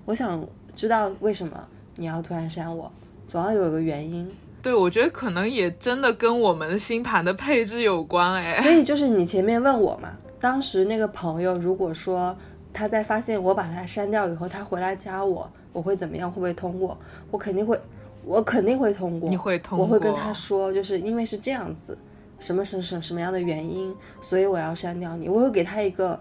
[0.05, 0.47] 我想
[0.77, 1.69] 知道为什么。
[1.97, 2.91] 你要突然删我，
[3.29, 4.31] 总要有个原因。
[4.63, 8.55] 对，我觉得可能也真的跟我们星盘的配置有关哎。
[8.63, 12.37] 所以就是你前面问我嘛，当时那个朋友如果说
[12.73, 16.31] 他在发现我把他删掉以后，他回来加我，我会怎么样？
[16.31, 16.97] 会不会通过？
[17.31, 17.79] 我肯定会，
[18.25, 19.29] 我肯定会通过。
[19.29, 19.87] 你会通过？
[19.87, 21.99] 我会跟他说，就是因为是这样子，
[22.39, 25.29] 什么什什什么样的原因，所以我要删掉你。
[25.29, 26.19] 我会给他一个。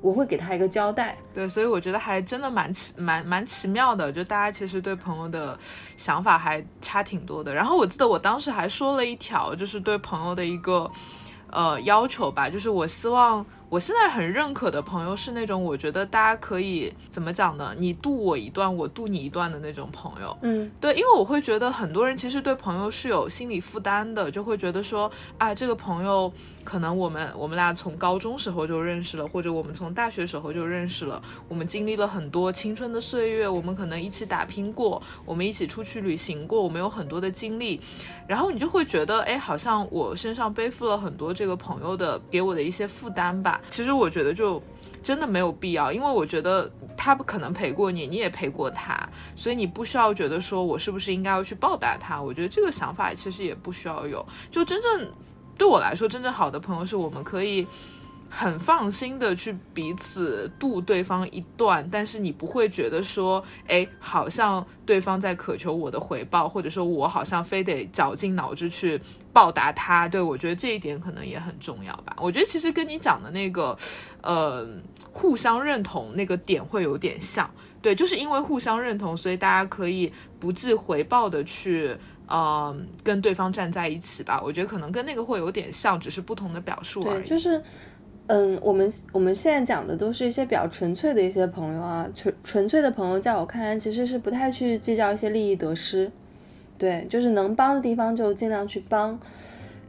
[0.00, 5.58] 我会给他一个交代，对，所以我觉得还真的蛮奇蛮蛮奇妙的，就大家其实对朋友的
[5.96, 7.52] 想法还差挺多的。
[7.54, 10.90] 然后我记得我当时还说了一条，就是对朋友的一个
[11.50, 17.74] 呃要求吧，就是我希望我现在很认可的朋友是那种我觉得大家可以怎么讲呢？
[17.76, 20.36] 你渡我一段，我渡你一段的那种朋友。
[20.42, 26.32] 嗯，对，因为我会觉得很多人其实对朋友是有心理负担的，就会觉得说啊，这个朋友
[26.70, 37.80] 可能我们我们俩从高中时候就认识了，或者我们从大学时候就认识了，我们经历了很多青春的岁月，我们可能一起打拼过，我们一起出去旅行过，我们有很多的经历，
[38.28, 43.60] 然后你就会觉得，哎，好像我身上背负了很多这个朋友的给我的一些负担吧。
[43.72, 44.62] 其实我觉得就
[45.02, 48.96] 真的没有必要，因为我觉得他不可能陪过你，你也陪过他，
[49.34, 52.22] 所以你不需要觉得说我是不是应该要去报答他。
[52.22, 54.24] 我觉得这个想法其实也不需要有。
[54.52, 55.10] 就真正
[55.60, 57.66] 对我来说，真正好的朋友是我们可以
[58.30, 68.98] 很放心的去彼此渡对方一段，但是你不会觉得说，哎，好像对方在渴求我的回报，或者说我好像非得绞尽脑汁去。
[69.32, 72.16] 报答他，对我觉得这一点可能也很重要吧。
[72.18, 73.78] 我觉得其实跟你讲的那个，
[74.22, 74.66] 呃，
[75.12, 77.48] 互相认同那个点会有点像。
[77.80, 81.96] 对，就是因为互相认同，所以大家可以不计回报的去，
[82.30, 84.40] 呃，跟对方站在一起吧。
[84.42, 87.22] 我觉得可能跟那个会有点像，只是不同的表述而已。
[87.22, 87.60] 对，就是，
[88.28, 96.10] 嗯，我们我们现在讲的都是一些比较纯粹的一些朋友啊，纯纯粹的朋友，在我看来其实是不太去计较一些利益得失。
[96.78, 99.20] 对，就是能帮的地方就尽量去帮，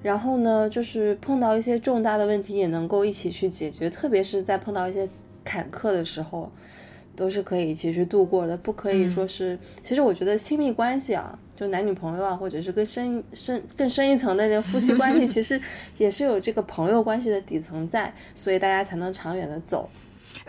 [0.01, 5.07] 然后呢，就是碰到一些重大的问题也能够一起去解决，特别是在碰到一些
[5.45, 6.51] 坎坷的时候，
[7.15, 8.57] 都是可以一起去度过的。
[8.57, 15.59] 不可以说是，其实我觉得亲密关系啊，就男女朋友啊，或者是更深深更深一层的这个夫妻关系， 其实
[15.97, 19.89] 也是有这个朋友关系的底层在，所以大家才能长远的走。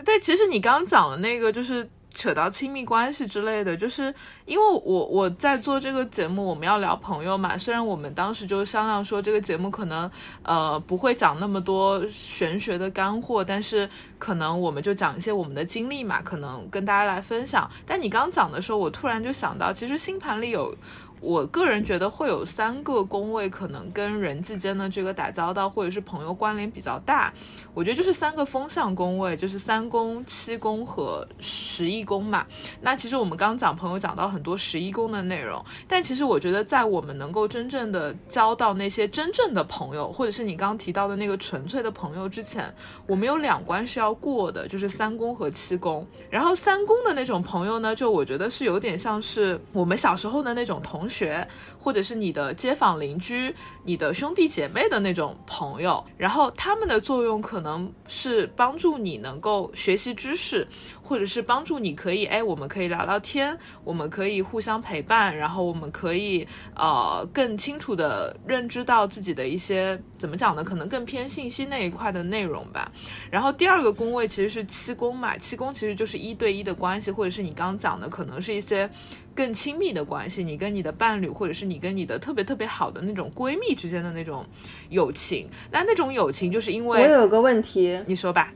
[0.05, 1.87] 对，其实你刚刚讲的那个就是。
[2.13, 4.13] 扯到亲密关系之类的，就是
[4.45, 7.57] 因为我我在做这个节目，我们要聊朋友嘛。
[7.57, 10.09] 虽然我们当时就商量说这个节目可能
[10.43, 17.69] 呃不会讲那么多玄学的干货，但是可能我们就讲一些我们的经历嘛，可能跟大家来分享。
[17.85, 20.75] 但你刚讲的时候，我突然就想到，其实星盘里有。
[21.23, 27.33] 我个人觉得会有三个宫位可能跟人际间的这个打交道或者是朋友关联比较大，
[27.73, 32.45] 我觉得就是三个风向宫位，就是三宫、七宫和十一宫嘛。
[32.81, 42.73] 那其实我们刚讲朋友讲到很多十一宫的内容，但其实我觉得在我们能够真正的交到那些真正的朋友，或者是你刚刚提到的那个纯粹的朋友之前，
[43.07, 46.05] 我们有两关是要过的，就是三宫和七宫。
[46.29, 51.47] 然后三宫的那种朋友呢，就我觉得是有点像是我们小时候的那种同学。
[51.83, 60.65] 或者是你的街坊邻居、你的兄弟姐妹的那种朋友，然后他们的作用可能是帮助你能够学习知识。
[61.05, 70.63] 或者是帮助你，可以哎，我们可以聊聊天，我们可以互相陪伴，然后我们可以呃更清楚的认知到自己的一些怎么讲呢？
[70.63, 72.89] 可能更偏信息那一块的内容吧。
[73.29, 78.89] 然后第二个宫位其实是七宫嘛，七宫其实就是一对一的关系，或者是你刚讲的可能是一些
[79.35, 84.45] 更亲密的关系，你跟你的伴侣，或者是你跟你的特别特别好的那种闺蜜之间的那种
[84.89, 85.47] 友情。
[85.71, 88.53] 那那种友情就是因为我有个问题，你说吧，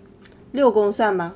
[0.52, 1.34] 六宫算吗？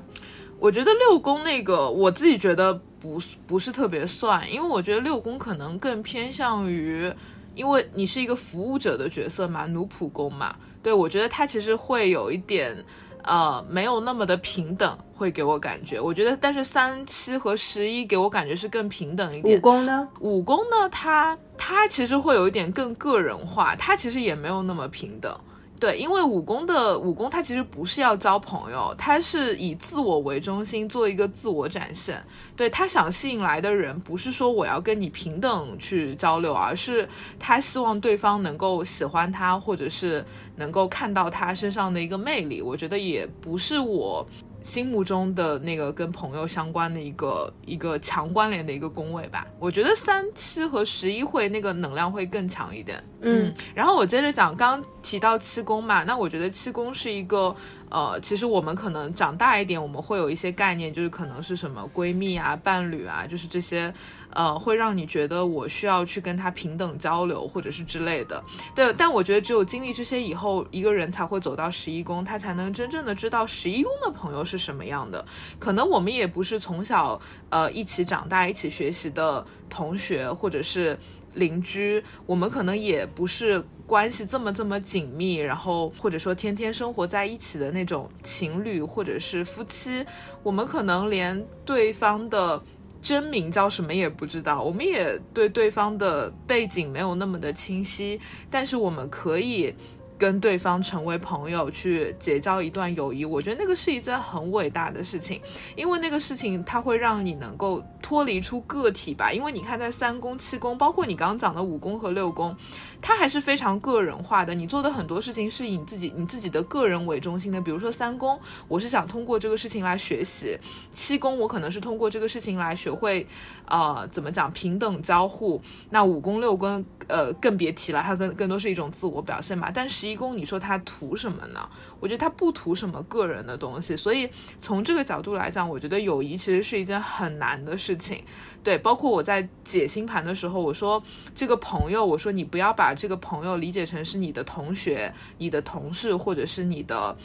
[0.59, 7.11] 我觉得六宫那个，我自己觉得不不是特别算，因为我觉得六宫可能更偏向于，
[7.55, 12.77] 因为你是一个服务者的角色嘛，奴仆宫嘛，对我觉得他其实会有一点，
[13.23, 15.99] 呃，没有那么的平等，会给我感觉。
[15.99, 19.57] 我觉得，但是三七和十一给我感觉是更平等一点。
[19.57, 20.07] 武功呢？
[20.19, 20.89] 武功呢？
[20.89, 25.35] 它它其实会有一点更个人化，它其实也没有那么平等。
[25.81, 32.23] 对，因为武功的武功，他其实不是要交朋友，他是以自我为中心做一个自我展现。
[32.55, 40.23] 对他想吸引来的人，不是说我要跟你平等去交流，而是他希望对方能够喜欢他，或者是
[40.55, 42.61] 能够看到他身上的一个魅力。
[42.61, 44.23] 我觉得也不是我。
[44.61, 53.03] 心目中的那个跟朋友相关的一个一个强关联的一个宫位吧，我觉得三七和十一会那个能量会更强一点。
[53.21, 57.55] 嗯，然后我接着讲，刚提到七宫嘛，那我觉得七宫是一个。
[57.93, 63.93] 呃，其实我们可能长大一点，我们会有一些概念，就是可能是什么闺蜜啊、伴侣啊，就是这些，
[64.33, 68.43] 呃，会让你觉得我需要去跟他平等交流，或者是之类的。
[68.75, 75.25] 对，但我觉得只有经历这些以后，一个人才会走到十一宫，他才能真正的知道十一宫的朋友是什么样的。
[75.59, 80.97] 可能我们也不是从小呃一起长大、一起学习的同学，或者是。
[81.35, 90.05] 邻居，我们可能也不是关系这么这么紧密，然后或者说天天生活在一起的那种情侣或者是夫妻，
[90.43, 92.61] 我们可能连对方的
[93.01, 99.73] 真名叫什么也不知道，我们也对对方的背景没有那么的清晰，但是我们可以
[100.17, 105.41] 跟对方成为朋友，去结交一段友谊，我觉得那个是一件很伟大的事情，
[105.75, 109.33] 因为那个事情它会让你能够脱离出个体吧。
[109.33, 112.55] 因为你看，在三宫、七宫，包括你刚刚讲的五宫和六宫，
[113.01, 114.53] 它还是非常个人化的。
[114.53, 117.59] 你做的很多事情是以你自己、你自己的个人为中心的。
[117.59, 120.57] 比如说三宫，我是想通过这个事情来学习；
[120.93, 123.25] 七宫，我可能是通过这个事情来学会，
[123.65, 125.61] 呃，怎么讲平等交互。
[125.89, 129.71] 那五宫、六宫，呃，更别提了，它更更多是一种自我表现嘛。
[129.73, 131.67] 但十一宫，你说它图什么呢？
[131.99, 133.97] 我觉得它不图什么个人的东西。
[133.97, 134.29] 所以
[134.59, 138.23] 从这个角度来讲，我觉得友谊其实是一件很难的事情。
[138.63, 141.01] 对，包括我在解星盘的时候，我说
[141.33, 147.15] 这个朋友，我说你不要把这个朋友理解成是你的同学、你的同事或者是你的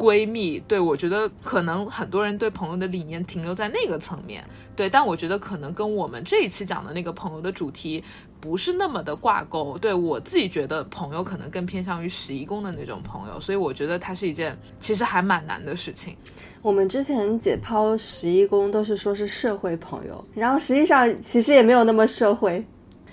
[0.00, 0.58] 闺蜜。
[0.60, 4.42] 对我觉得可能很多人对朋友的理念停留在那个层面。
[4.74, 8.02] 对，但我觉得可能跟我们这一期讲的那个朋友的主题
[8.40, 9.76] 不是那么的挂钩。
[9.76, 16.16] 对我自己觉得朋友可能更偏向于十一宫的那种朋友，所以我觉得它是一件其实还蛮难的事情。
[16.62, 22.64] 我们之前解剖十一宫都是说是社会朋友，然后实际上其实也没有那么社会。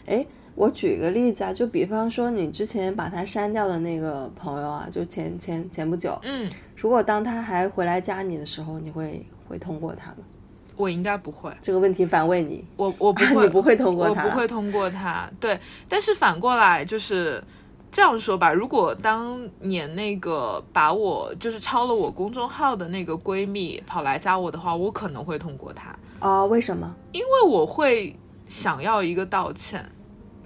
[0.05, 0.25] 哎，
[0.57, 10.17] 我举个例子啊，就比方说你之前把他删掉的那个朋友啊，就前前前不久，嗯，如果当他还回来加你的时候，你会会通过他吗？
[10.75, 11.51] 我应该不会。
[11.61, 15.29] 这个问题反问你，我我不 会，你不会通过我他，不会通过他。
[15.39, 17.43] 对，但是反过来就是
[17.91, 25.95] 这样说吧，如果当年那个把我就是抄了我公众号的那个闺蜜跑来加我的话，我可能会通过她。
[26.19, 26.95] 啊、为什么？
[27.11, 28.15] 因为我会
[28.47, 29.87] 想要一个道歉。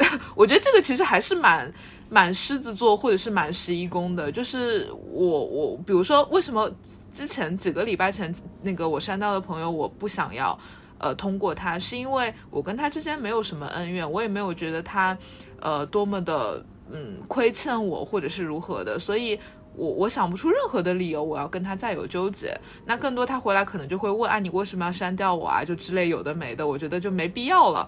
[0.36, 1.72] 我觉得这个其实还是蛮
[2.10, 6.70] 蛮狮子座或者是蛮十一宫的，就是我我比如说为什么
[7.14, 10.58] 之前几个礼拜前那个我删掉的朋友我不想要
[10.98, 15.18] 呃通过他，是因为我跟他之间没有什么恩怨，我也没有觉得他
[15.60, 19.40] 呃多么的嗯亏欠我或者是如何的，所以。
[19.74, 22.54] 我我想不出任何的理由，我要跟他再有纠结。
[22.86, 25.64] 那更多他回来可能就会问啊，你为什么要删掉我啊？
[25.64, 27.88] 就之类有的没的，我觉得就没必要了。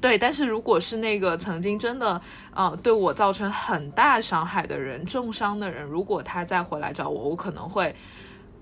[0.00, 2.20] 对，但是如果是那个曾经真的
[2.54, 7.94] 呃对我造成很大伤害的人、重伤的人，如果他再回来找我，我可能会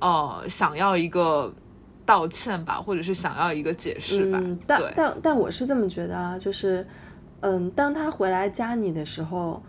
[0.01, 1.53] 呃想要一个
[2.05, 4.39] 道歉吧，或者是想要一个解释吧。
[4.43, 6.87] 嗯，但，但但我是这么觉得啊，就是，
[7.41, 9.63] 嗯，当他回来加你的时候，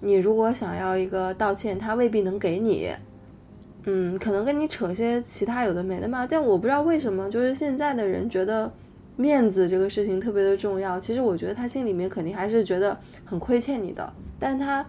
[0.00, 2.90] 你如果想要一个道歉，他未必能给你。
[3.88, 8.72] 嗯，可能跟你扯些其他有的没的嘛，但我不知道为什么，就是现在的人觉得
[9.16, 11.00] 面子这个事情特别的重要。
[11.00, 14.86] 其实我觉得他心里面肯定还是觉得很亏欠你的，但他，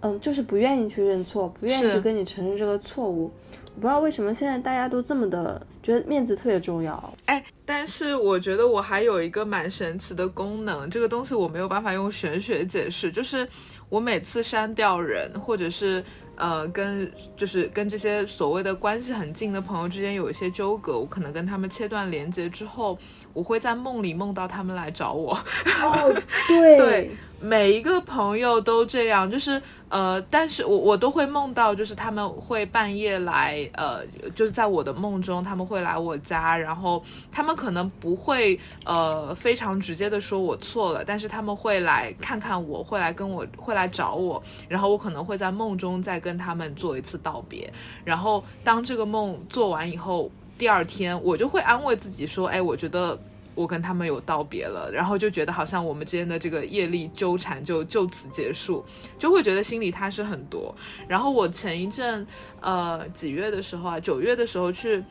[0.00, 3.30] 嗯，就是不愿意去认错，不愿意去跟你承认这个错误。
[3.74, 7.14] 我不知道为什么现在大家都这么的觉得面子特别重要。
[7.26, 13.46] 哎，但是我觉得我还有一个蛮神奇的功能，这个东西我没有办法用玄学解释，就是
[13.90, 16.02] 我每次删掉人，或者是
[16.36, 22.98] 呃跟就是跟这些所谓的关系很近的朋友之间有一些纠葛，我可能跟他们切断连接之后，
[23.32, 25.32] 我会在梦里梦到他们来找我。
[25.82, 34.00] 哦，对对每一个朋友都这样，就是呃，但是我我都会梦到，就是他们会半夜来，呃，
[34.34, 47.72] 就是在我的梦中，他们会来我家，然后他们可能不会呃非常直接的说我错了，但是他们会来看看我，会来跟我，会来找我，然后我可能会在梦中再跟他们做一次道别，
[48.04, 53.18] 然后当这个梦做完以后，第二天我就会安慰自己说，哎，我觉得。
[53.56, 58.84] 我跟他们有道别了，然后就觉得好像我们之间的这个业力纠缠就就此结束，
[59.18, 60.72] 就会觉得心里踏实很多。
[61.08, 62.24] 然后我前一阵，
[62.60, 65.02] 呃，几月的时候啊，九月的时候去，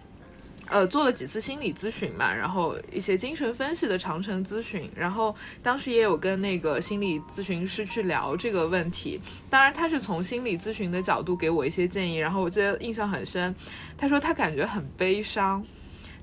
[0.68, 9.20] 呃，做了几次心理咨询嘛，然后一些精神分析的长程咨询，然后当时也有跟那个心理咨询师去聊这个问题。
[9.50, 13.56] 当然，他是从心理咨询的角度给我一些建议，然后我记得印象很深，
[13.98, 15.66] 他说他感觉很悲伤。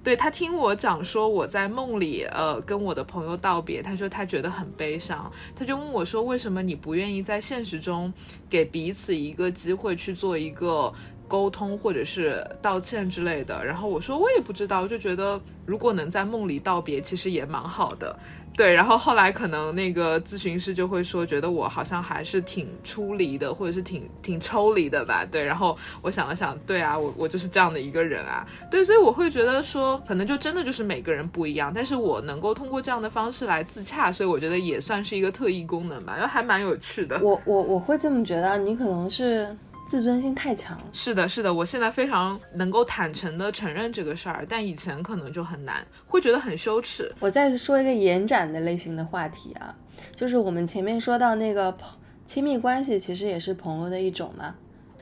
[0.05, 8.13] 对他听我讲说我在梦里，呃，跟我的朋友道别，他说他觉得很悲伤，他就问我说，为什么你不愿意在现实中
[8.51, 10.93] 给彼此一个机会去做一个
[11.29, 13.65] 沟通或者是道歉之类的？
[13.65, 18.19] 然后我说我也不知道，就觉得如果能在梦里道别，其实也蛮好的。
[18.55, 25.25] 对，然后后来可能那个咨询师就会说，觉得我好像还是挺出离的，或者是挺挺抽离的吧。
[25.25, 28.47] 对，然后我想了想，对啊，我我就是这样的一个人啊。
[28.71, 37.19] 对，所以我会觉得说，可能就真的就是每个人不一样，但是我能够通过这样的方式来自洽，所以我觉得也算是一个特异功能吧，然后还蛮有趣的。
[37.23, 39.57] 我我我会这么觉得，你可能是
[39.93, 40.81] 自尊心太强。
[40.91, 47.15] 是的，是的，我现在非常能够坦诚的承认这个事儿，但以前可能就很难，会觉得很羞耻。
[47.21, 49.77] 我再说一个延展的类型的话题啊，
[50.17, 51.91] 就是我们前面说到那个朋
[52.25, 54.55] 亲密关系其实也是朋友的一种嘛。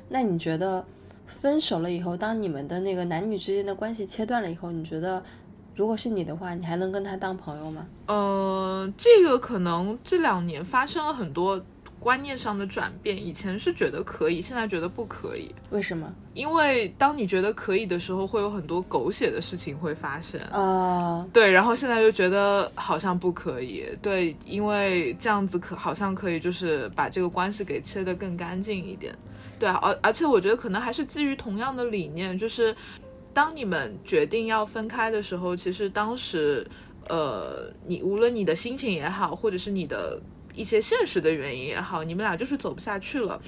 [0.08, 0.84] 那你觉得
[1.24, 5.22] 分手了以后，当你们的那个男女之间的关系切断了以后，你觉得
[5.76, 7.86] 如果是你的话，你还能跟他当朋友吗？
[8.08, 11.64] 呃，这个可能这两年发生了很多。
[12.00, 15.54] 观念上的转变，以前是觉得可以，现在觉得不可以。
[15.68, 16.10] 为什么？
[16.32, 21.26] 因为当你觉得可以的时候，会有很多狗血的事情会发生啊。
[21.30, 23.84] 对，然后现在就觉得好像不可以。
[24.00, 29.14] 对，因为这样子可好像可以，就是把这个关系给切得更干净一点。
[29.58, 32.74] 对，而而且我觉得可能还是基于同样的理念，就是
[33.34, 36.66] 当你们决定要分开的时候，其实当时，
[37.10, 40.18] 呃，你无论你的心情也好，或者是你的。
[40.54, 43.40] 一些现实的原因也好，你们俩就是走不下去了，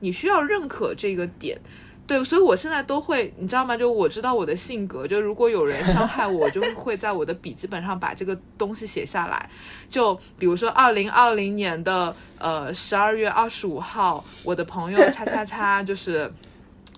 [0.00, 1.58] 你需要认可这个点，
[2.06, 3.76] 对，所以我现在都会，你知道吗？
[3.76, 9.48] 就我知道我的性格，就如果有人伤害我，就会在我的笔记本上把这个东西写下来。
[9.88, 16.32] 就比如说二零二零年的呃十二月二十五号，我的朋友叉叉叉就是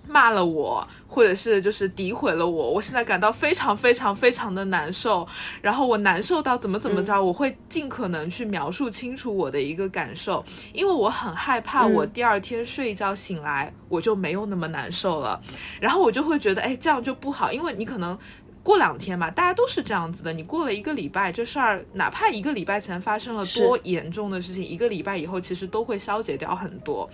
[0.07, 0.87] 骂了我。
[1.05, 5.27] 或者是就是诋毁了我，我现在感到非常非常非常的难受。
[5.61, 10.43] 然后我难受到怎么怎么着，我会尽可能去描述清楚我的一个感受，
[10.73, 15.39] 因为我很害怕我第二天睡一觉醒来我就没有那么难受了。
[15.79, 18.17] 然后我就会觉得，哎，这样就不好，因为你可能
[18.63, 20.31] 过两天吧，大家都是这样子的。
[20.31, 27.09] 你过了一个礼拜，这事儿哪怕一个礼拜前发生了多严重的事情，一个礼拜以后其实都会消解掉很多。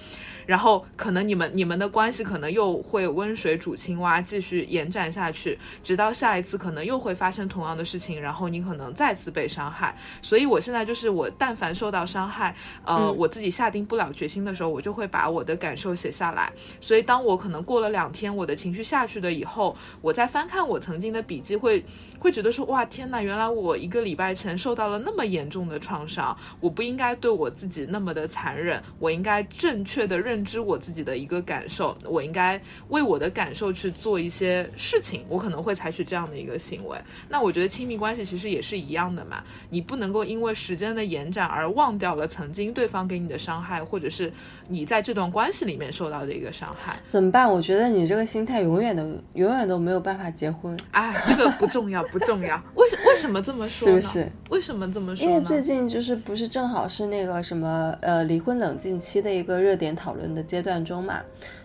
[0.45, 9.95] 然后可能你们你们的关系可能又会温水煮青蛙，继续延展下去，直到下一次可能又会发生同样的事情，然后你可能再次被伤害。
[10.21, 16.51] 所以我现在就是我，但凡受到伤害，呃，我自己下定不了决心的时候，我就会把我的感受写下来。
[16.79, 21.83] 所以当我可能过了两天，我的情绪下去了以后，我再翻看我曾经的笔记，会
[22.17, 30.29] 会觉得说，哇，天呐，原来我一个礼拜前受到了那么严重的创伤，我不应该对我自己那么的残忍，我应该正确的认。
[30.29, 36.95] 认知我自己的一个感受，我应该为我的感受去做一些事情，我可能会采取这样的一个行为。
[37.27, 44.31] 那我觉得亲密关系其实也是一样的嘛，你不能够因为时间的延展而忘掉了曾经对方给你的伤害，或者是
[44.67, 46.99] 你在这段关系里面受到的一个伤害。
[47.07, 47.51] 怎么办？
[47.51, 50.77] 我觉得你这个心态永远都永远都没有办法结婚。
[50.91, 52.55] 哎，这个不重要， 不重要。
[52.75, 54.01] 为为什么这么说呢？
[54.01, 54.31] 是不是？
[54.51, 55.31] 为什么这么说呢？
[55.31, 60.29] 因为最近就是不是正好是那个什么呃离婚冷静期的一个热点讨论。
[60.29, 61.21] 的阶段中嘛，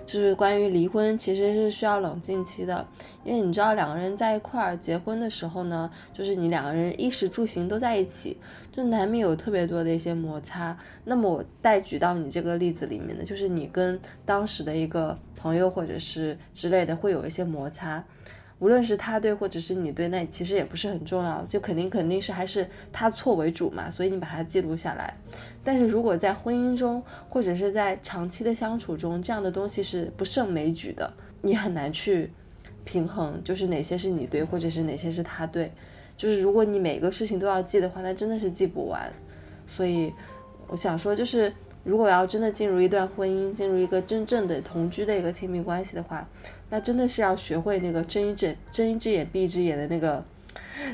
[0.06, 2.86] 就是关于离婚，其实是需要冷静期的，
[3.24, 8.38] 因为你知道两个人在一块儿结婚的时候呢，就是你两个人衣食住行都在一起，
[8.74, 10.74] 就难免有特别多的一些摩擦。
[11.04, 18.02] 那么我带举到你这个例子里面的，就是你跟当时的一个朋友或者是之类的会有一些摩擦。
[18.64, 25.12] 无论是他对或者是你对，那其实也不是很重要，就肯定肯定是还是他错为主嘛，所以你把它记录下来。
[25.62, 31.12] 但是如果在婚姻中或者是在长期的相处中，这样的东西是不胜枚举的，
[31.42, 32.30] 你很难去
[32.86, 35.70] 平衡，就是哪些是你对，或者是哪些是他对。
[36.16, 39.12] 就是如果你每个事情都要记的话，那真的是记不完。
[39.66, 40.10] 所以
[40.68, 41.52] 我想说，就是
[41.82, 46.26] 如果要真的进入一段婚姻，进入一个真正的同居的一个亲密关系的话。
[46.74, 50.24] 那真的是要学会那个睁一只睁一只眼闭一只眼的那个、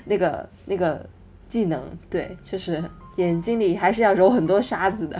[0.05, 1.09] 那个、那个
[1.49, 2.85] 技能，对，就是
[3.17, 5.19] 眼睛里还是要揉很多沙子的。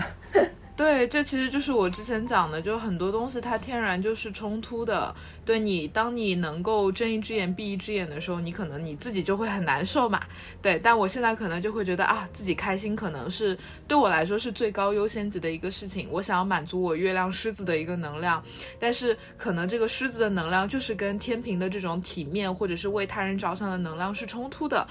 [0.81, 5.13] 对，这其实就是我之前讲的，就很多东西它天然就是冲突的。
[5.45, 10.19] 对你，当你能够睁一只眼闭一只眼的时候，你可能你自己就会很难受嘛。
[10.59, 13.55] 对，但我现在可能就会觉得啊，自己开心可能是
[13.87, 16.07] 对我来说是最高优先级的一个事情。
[16.11, 18.43] 我想要满足我月亮狮子的一个能量，
[18.79, 24.87] 但是可能这个狮子的能量就是跟天平的这种体面或者是为他人着想的能量是冲突的。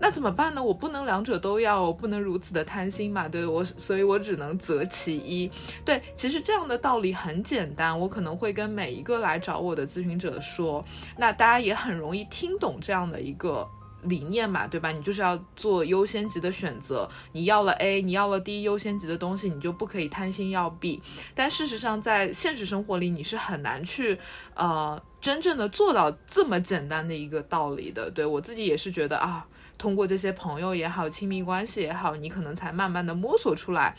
[0.00, 0.62] 那怎么办呢？
[0.62, 5.50] 我不能两者都要，我不能如此的贪心嘛，对我，所以我只能择其一。
[5.84, 10.84] 对，其实这样的道理很简单，我可能会跟每一个来找我的咨询者说，
[11.16, 13.68] 那大家也很容易听懂这样的一个
[14.04, 14.92] 理念嘛，对吧？
[14.92, 21.02] 你就是要做优先级的选择，你要了 A，你要了第一优先级的东西，你就不可以贪心要 B。
[21.34, 24.16] 但事实上，在现实生活里，你是很难去
[24.54, 28.08] 呃真正的做到这么简单的一个道理的。
[28.08, 29.44] 对我自己也是觉得啊。
[29.78, 33.94] 通过这些朋友也好，亲密关系也好，你可能才慢慢的摸索出来，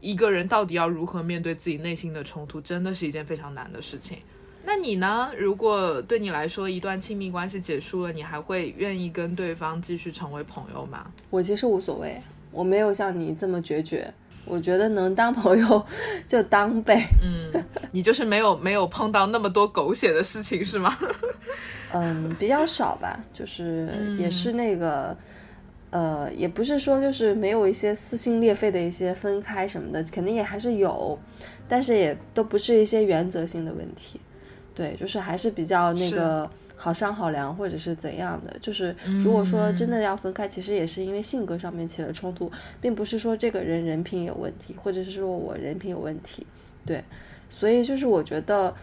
[0.00, 4.18] 一个人到底要如何面对自己内心的冲突，真的是一件非常难的事情。
[4.66, 5.30] 那你呢？
[5.36, 11.12] 如果对你来说，一段亲密关系结束了，你还会愿意跟对方继续成为朋友吗？
[11.28, 12.18] 我其实无所谓，
[12.50, 14.14] 我没有像你这么决绝。
[14.46, 15.86] 我觉得能当朋友
[16.26, 17.08] 就当呗。
[17.22, 20.96] 嗯，你就是没有没有碰到那么多狗血的事情是吗？
[21.92, 25.16] 嗯，比较少吧，就是也是那个，
[25.90, 31.18] 呃，也不是说就是没有一些撕心裂肺的一些分开什么的，肯定也还是有，
[31.68, 34.20] 但是也都不是一些原则性的问题。
[34.74, 36.50] 对，就是还是比较那个
[36.84, 38.54] 好商好量，或者是怎样的。
[38.60, 46.46] 就是如果说真的要分开，其实也是因为性格上面起了冲突，并不是说这个人人品有问题，或者是说我人品有问题。
[46.84, 47.02] 对，
[47.48, 48.74] 所以就是我觉得，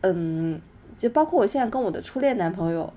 [0.00, 0.60] 嗯，
[0.96, 2.92] 就包括我现在跟我的初恋男朋友。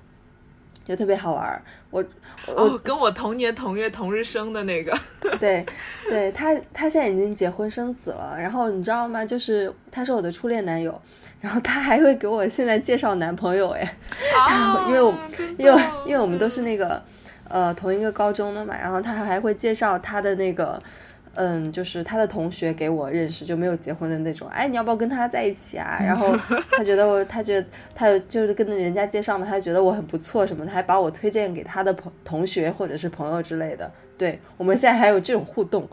[0.87, 2.01] 就特别好玩儿，我
[2.47, 4.97] 哦，跟我同年同月同日生的那个，
[5.37, 5.65] 对，
[6.09, 9.25] 对他他现在已经结婚生子了，然后你知道吗？
[9.25, 11.01] 就是他是我的初恋男友，
[11.41, 13.97] 然后他还会给我现在介绍男朋友哎，
[14.87, 15.13] 因为我
[15.57, 17.03] 因为因为我们都是那个
[17.49, 20.81] 呃同一个高中的嘛，然后他还会介绍他的那个。
[21.37, 24.47] 嗯，就是他的同学给我认识，就没有结婚的那种。
[24.49, 25.99] 哎，你要不要跟他在一起啊？
[26.01, 26.35] 然后
[26.75, 33.91] 他觉得我，他觉得他就是跟人家介绍嘛，他觉得我很不错什么的，还把我推荐给他的朋同学或者是朋友之类的。
[34.17, 35.87] 对我们现在还有这种互动。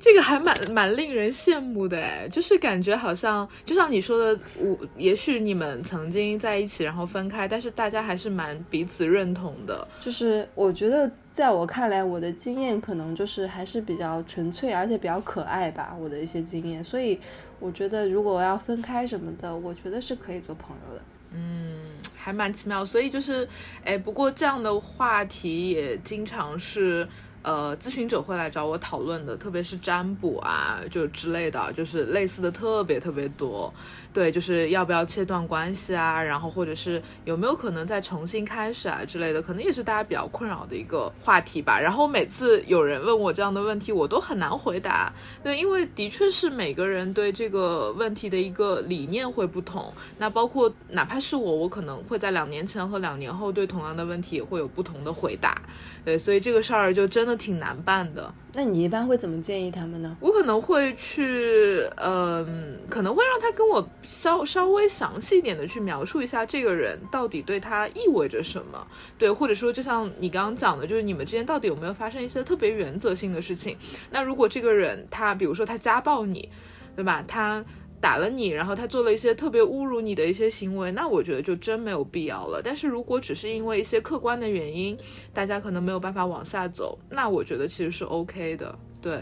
[0.00, 9.86] 这个还蛮蛮令人羡慕的哎，就是感觉好像就像你说的，我也许你们曾经在一起，然后分开，但是大家还是蛮彼此认同的。
[10.00, 16.82] 就是我觉得，在我看来，我的经验可能就是还是比较纯粹，而且比较可爱吧，我的一些经验。
[16.82, 17.20] 所以
[17.58, 21.02] 我觉得，如果要分开什么的，我觉得是可以做朋友的。
[21.34, 21.76] 嗯，
[22.16, 22.82] 还蛮奇妙。
[22.86, 23.46] 所以就是，
[23.84, 27.06] 哎，不过这样的话题也经常是。
[27.42, 33.72] 呃，咨询者会来找我讨论的，特别是占卜啊，就之类的，就是类似的特别特别多。
[34.12, 41.78] 对，就是要不要切断关系啊，然后或者是有没有可能再重新开始啊之类的，可能也是大家比较困扰的一个话题吧。
[41.78, 45.12] 然后每次有人问我这样的问题，我都很难回答。
[45.42, 49.92] 对，因为的确是每个人对这个问题的一个理念会不同。
[50.18, 55.62] 那包括哪怕是我，我可能会在两年前和两年后对同样的问题也会有不同的回答。
[56.04, 58.34] 对，所以这个事儿就真的挺难办的。
[58.52, 60.16] 那你一般会怎么建议他们呢？
[60.20, 73.76] 我可能会去，嗯，可能会让他跟我稍稍微详细一点的去描述一下这个人到底对他意味着什么，对，或者说就像你刚刚讲的，就是你们之间到底有没有发生一些特别原则性的事情？
[74.10, 76.48] 那如果这个人他，比如说他家暴你，
[76.96, 77.24] 对吧？
[77.26, 77.64] 他。
[78.00, 82.62] 打了你，然后他做了一些特别侮辱你的一些行为，那我觉得就真没有必要了。
[82.64, 84.96] 但是如果只是因为一些客观的原因，
[85.34, 88.74] 大家可能没有办法往下走，那我觉得其实是 OK 的。
[89.02, 89.20] 对，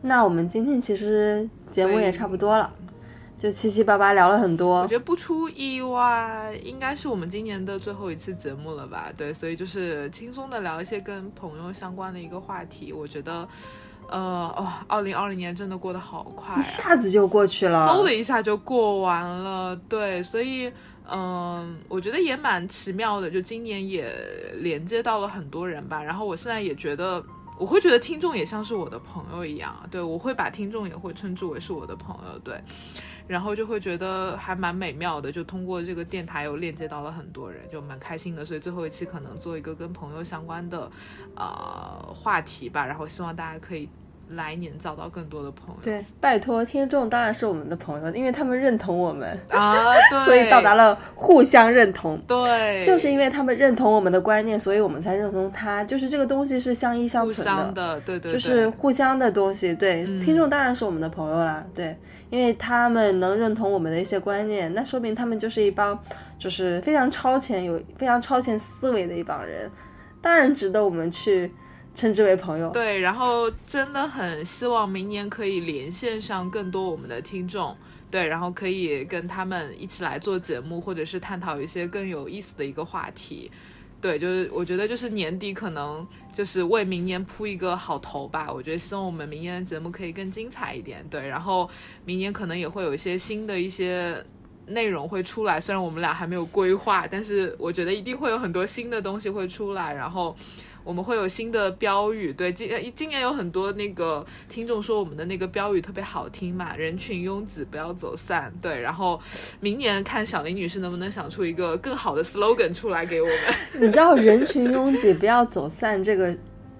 [0.00, 2.72] 那我们今天其实节目也差不多了，
[3.36, 4.82] 就七七八八聊了很多。
[4.82, 9.12] 我觉得不出意外，应该是我们今年的最后一次节目了吧？
[9.16, 13.48] 对，所以就是轻松的聊一些跟朋友相关的一个话题，我觉得。
[14.08, 14.18] 呃
[14.56, 19.76] 哦，二零二零年真的过得好快，一下子就过去了，嗖的一下就过完了。
[19.88, 20.72] 对，所以
[21.10, 24.12] 嗯，我觉得也蛮奇妙的，就今年也
[24.56, 26.02] 连接到了很多人吧。
[26.02, 27.22] 然后我现在也觉得，
[27.58, 32.60] 我会觉得听众也像是我的朋友一样，对我会把听众也会称之为是我的朋友，对。
[33.26, 38.46] 然后就会觉得还蛮美妙的，就通过这个电台又链接到了很多人，就蛮开心的。
[38.46, 40.90] 所以最后一期可能做一个跟朋友相关的，
[41.36, 42.86] 呃，话题吧。
[42.86, 43.88] 然后希望大家可以。
[44.30, 49.94] 来年找到更多的朋友，对，拜托听众当然是我们的朋友，因为他们认同我们啊，
[50.26, 52.18] 所以到达了互相认同。
[52.26, 55.82] 对，就是因为他们认同我们的观念，所以我们才认同他。
[55.84, 59.74] 就是这个东西是相依相存的，对对，就是互相的东西。
[59.74, 61.96] 对，听众当然是我们的朋友啦，对，
[62.28, 65.98] 因为他们能认同我们的一些观念，那说明他们就是一帮
[66.38, 69.70] 就是非常超前、有非常超前思维的一帮人，
[70.20, 71.50] 当然值得我们去。
[71.98, 77.76] 称之为朋友，对，然后真的很希望明年可以连线上更多我们的听众，
[78.08, 83.50] 对，然后可以跟他们一起来做节目，或者是探讨一些更有意思的一个话题，
[84.00, 91.68] 对，就是我觉得就是年底可能就是为明年铺一个好头吧，我觉得希望我们明年的节目可以更精彩一点，对，然后
[92.04, 94.24] 明年可能也会有一些新的一些
[94.66, 100.36] 内容会出来，虽然我们俩还没有规划，但是我觉得一定会有很多新的东西会出来，然后。
[100.88, 109.20] 我们会有新的标语，对，今今年有很多那个听众说我们的那个标语特别好听嘛，人群拥挤不要走散，对，然后
[109.60, 113.36] 明年看小林女士能不能想出一个更好的 slogan 出来给我们。
[113.86, 116.34] 你知道人群拥挤不要走散这个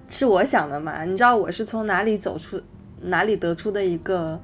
[0.08, 1.04] 是我想的吗？
[1.04, 2.58] 你知道我是从哪里走出
[3.02, 4.40] 哪里得出的一个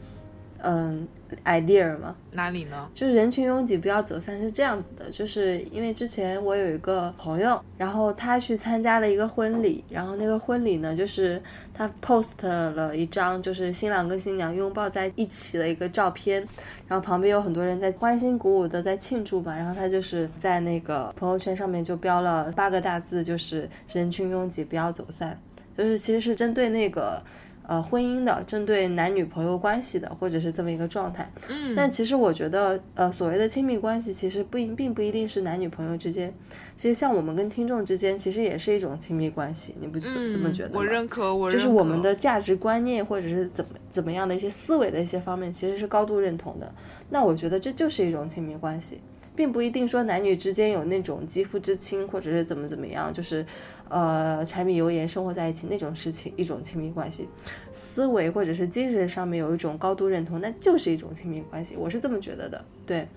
[0.58, 1.08] 嗯。
[1.44, 2.14] Idea 吗？
[2.32, 2.88] 哪里呢？
[2.92, 11.40] 就是人群拥挤不要走散是这样子的，就是因为之前我有一个朋友，然后他去参加了一个婚礼，然后那个婚礼呢，就是
[11.72, 16.40] 他 post 了一张就是新郎跟新娘拥抱在一起的一个照片，
[16.88, 25.40] 然后旁边有很多人在欢欣鼓舞的在庆祝嘛，然后他就是在那个朋友圈上面就标了八个大字，就是人群拥挤不要走散。
[25.76, 27.22] 就是其实是针对那个。
[27.66, 31.30] 呃，婚姻的，针对男女朋友关系的，或者是这么一个状态。
[31.48, 36.32] 嗯，但其实我觉得，呃，所谓的亲密关系，其实不一，并不一定是男女朋友之间。
[36.76, 39.74] 其实像我们跟听众之间，其实也是一种亲密关系。
[39.80, 40.74] 你不这么觉得吗？
[40.74, 46.70] 我认可，我就是我们的价值观念，或者是怎么怎么样的一些思维的一些方面，其实是高度认同的。
[47.08, 49.00] 那我觉得这就是一种亲密关系。
[49.36, 53.44] 并不一定说男女之间有那种肌肤之亲，或者是怎么怎么样，就是，
[53.88, 57.28] 呃，柴米油盐生活在一起那种事情，一种亲密关系，
[57.72, 62.64] 思维或者是精神上面有一种高度认同，那就是一种亲密关系，我是这么觉得的。
[62.86, 63.08] 对，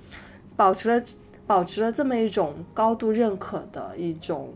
[0.55, 1.03] 保持了
[1.45, 4.53] 保持了这么一种高度认可的一种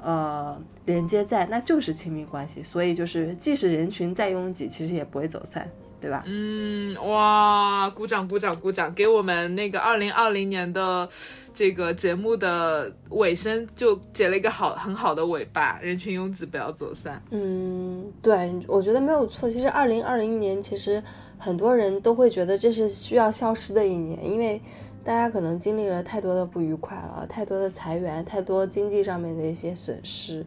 [0.00, 2.62] 呃连接在，那就是亲密关系。
[2.62, 5.70] 所以就是，即使人群再拥挤，其实也不会走散。
[6.00, 6.22] 对吧？
[6.26, 11.08] 嗯，哇，鼓掌鼓掌鼓掌，给我们那个二零二零年的
[11.52, 15.78] 这个节目的尾声就结了一个好很好的尾巴。
[15.80, 17.20] 人群拥挤，不要走散。
[17.30, 19.50] 嗯，对，我觉得没有错。
[19.50, 21.02] 其实二零二零年，其实
[21.36, 24.60] 很多人都会觉得这是需要消失的一年，因为
[25.04, 30.44] 大家可能经历了太多的不愉快了，太多的裁员，太多经济上面的一些损失，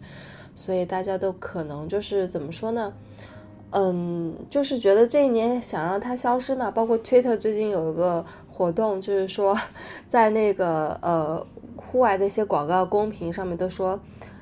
[0.55, 2.93] 所以大家都可能就是怎么说呢？
[3.73, 9.57] 嗯，就是觉得这一年想让它消失嘛，包括 Twitter 最近有一个活动，就是说
[10.09, 11.45] 在那个呃
[11.77, 13.97] 户外的一些广告公屏上面都说，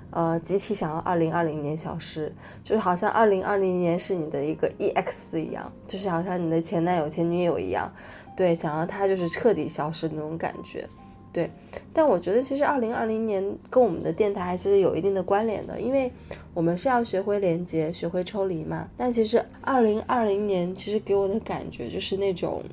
[0.10, 7.94] 呃集体想要二零二零年消失，就是好像二零二零年是你的一个 EX 一样，就是好像你的前男友前女友一样，
[8.36, 10.90] 对，想让它就是彻底消失那种感觉。
[11.32, 11.50] 对，
[11.94, 16.12] 但我觉得其实二零二零年跟我们的电台还是有一定的关联的，因为
[16.56, 18.90] 我们是要学会连接，学会抽离嘛。
[18.98, 22.64] 但其实二零二零年其实给我的感觉就是那种，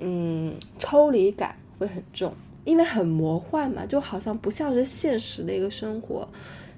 [0.00, 2.34] 嗯，抽离感会很重，
[2.64, 6.28] 因为很魔幻嘛，就好像不像是现实的一个生活，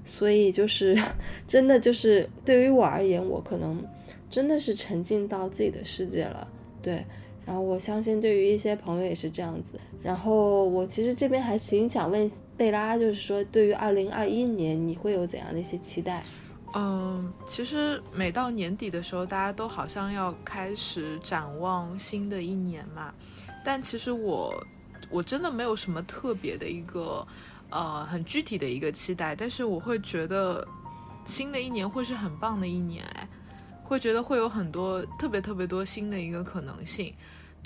[0.04, 0.94] 所以就是
[1.48, 3.82] 真的就是对于我而言，我可能
[4.28, 6.46] 真的是沉浸到自己的世界了，
[6.82, 7.02] 对。
[7.46, 9.80] 然后我相信，对于一些朋友也是这样子。
[10.02, 16.24] 然后我其实这边还挺想问贝拉，就是说，对于二零二一年，你会有怎样的一些期待？
[16.74, 23.14] 嗯，其实每到年底的时候，大家都好像要开始展望新的一年嘛。
[23.64, 24.52] 但其实我，
[25.08, 27.26] 我真的没有什么特别的一个，
[27.70, 29.36] 呃，很具体的一个期待。
[29.36, 30.66] 但是我会觉得，
[31.24, 33.26] 新的一年会是很棒的一年，哎，
[33.82, 37.14] 会觉得会有很多特别特别多新的一个可能性。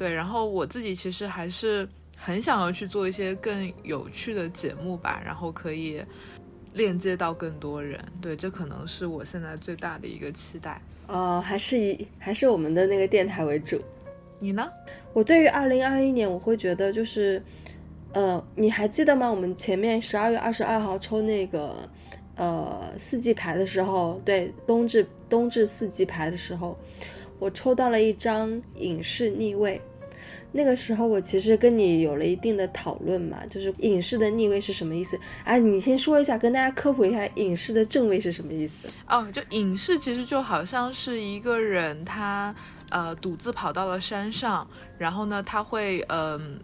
[0.00, 1.86] 对，然后我自己其实还是
[2.16, 6.02] 很想要去做一些更有趣的节目吧，然后可以
[6.72, 8.02] 链接到更多人。
[8.18, 10.80] 对，这可能是我现在最大的一个期待。
[11.06, 13.78] 呃，还是以还是我们的那个电台为主。
[14.38, 14.72] 你呢？
[15.12, 17.42] 我对于二零二一年，我会觉得就是，
[18.14, 19.30] 呃，你还记得吗？
[19.30, 21.86] 我们前面十二月二十二号抽那个
[22.36, 26.74] 呃四季牌的时候，对，冬至冬至四季牌的时候，
[27.38, 29.78] 我抽到了一张隐士逆位。
[30.52, 35.18] 那个时候我其实跟你有了一定的讨论嘛，就是隐士的逆位是什么意思？
[35.44, 38.88] 哎，你先说一下，跟大家科普一下隐士的正位是什么意思？
[39.08, 42.54] 哦，就隐士其实就好像是一个人他
[42.88, 46.58] 呃独自跑到了山上，然后呢他会嗯。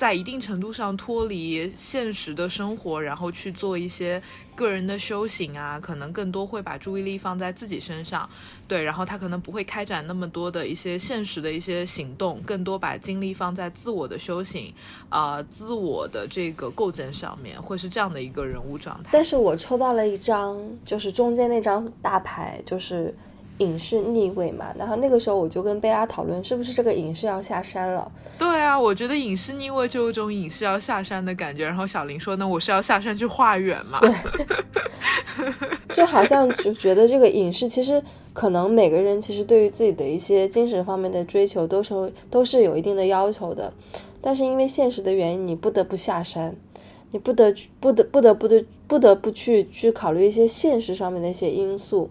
[0.00, 4.22] 在一定程度上脱离现实的生活，然后去做一些
[4.54, 8.26] 个人的修行啊，可能更多会把注意力放在自己身上，
[8.66, 14.72] 对，然后他可能不会开展那么多的一些现实的一些行动，更多把精力放在自我的修行，
[15.10, 19.10] 啊，自我的这个构建上面，会是这样的一个人物状态。
[19.12, 23.14] 但是我抽到了一张，就是中间那张大牌，就是。
[23.60, 28.10] 隐士逆位嘛，然后那个时候我就跟贝拉讨论，是不是这个影视要下山了？
[28.38, 31.66] 对啊，我觉得影视逆位就有种影视要下山的感觉。
[31.66, 34.00] 然后小林说呢，我是要下山去化缘嘛。
[34.00, 34.10] 对，
[35.92, 38.02] 就好像就觉得这个影视其实
[38.32, 43.70] 可能每个人其实对于自己的一些精神方面的追求都是都是有一定的要求的，
[44.22, 46.56] 但是因为现实的原因，你不得不下山，
[47.10, 52.08] 你不得不得不得不得不得不去去考虑一些现实上面的一些因素。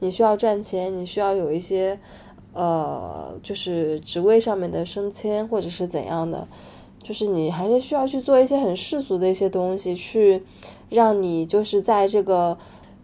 [0.00, 1.98] 你需要赚钱，你需要有一些，
[2.52, 6.46] 呃，就是职位上面的升迁，或者是怎样的，
[7.02, 10.42] 就是你还是需要去做一些很世俗的一些东西，去
[10.90, 12.58] 让你就是在这个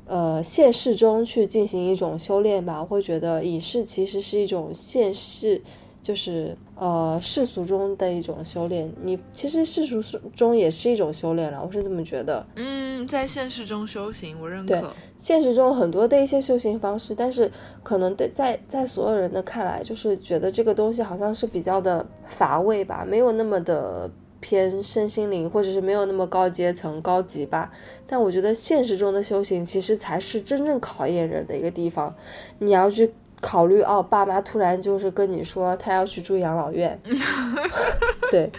[0.06, 2.80] 呃现世中去进行一种修炼吧。
[2.80, 5.62] 我会觉得影视其实是一种现世。
[6.02, 12.44] 就是呃世俗中的一种修炼，你其实世俗中也是一种修炼了，我是这么觉得。
[12.56, 14.80] 嗯，在现实中修行，我认可。
[14.80, 14.82] 对，
[15.16, 17.48] 现实中很多的一些修行方式，但是
[17.84, 27.70] 可能对在在所有人的看来，就是觉得这个东西好像是比较的乏味吧，没有那么的偏身心灵，或者是没有那么高阶层、高级吧。
[28.08, 32.12] 但我觉得现实中的修行，其实才是真正考验人的一个地方。
[32.58, 36.98] 你要去考虑，哦，爸妈突然就是跟你说他要去住养老院，
[38.32, 38.50] 对，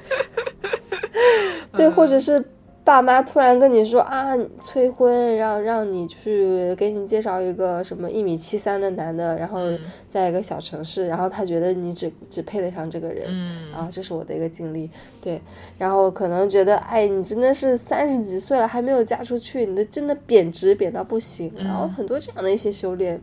[1.71, 2.45] 对，或者是。
[2.85, 9.61] 爸妈突然跟你说啊，催婚，让让你去给你介绍一个什么一米七三的男的，然后
[10.09, 13.31] 在一个小城市，然后他觉得你只只配得上这个人，
[13.73, 15.41] 啊，这是我的一个经历，对，
[15.77, 23.17] 然后可能觉得，哎，你真的是三十几岁了还没有嫁出去，你的真的贬值贬到不行，然后很多这样的一些修炼，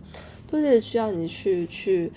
[0.50, 2.12] 都是需要你去去。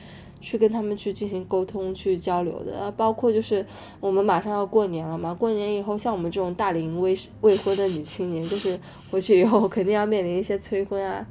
[0.45, 3.65] 去跟他们去进行沟通、去交流的，包括就是
[4.01, 8.77] 我们马上要过年了嘛，过年以后像我们这种大龄未未婚的女青年，就是
[9.09, 11.25] 回去以后肯定要面临一些催婚啊，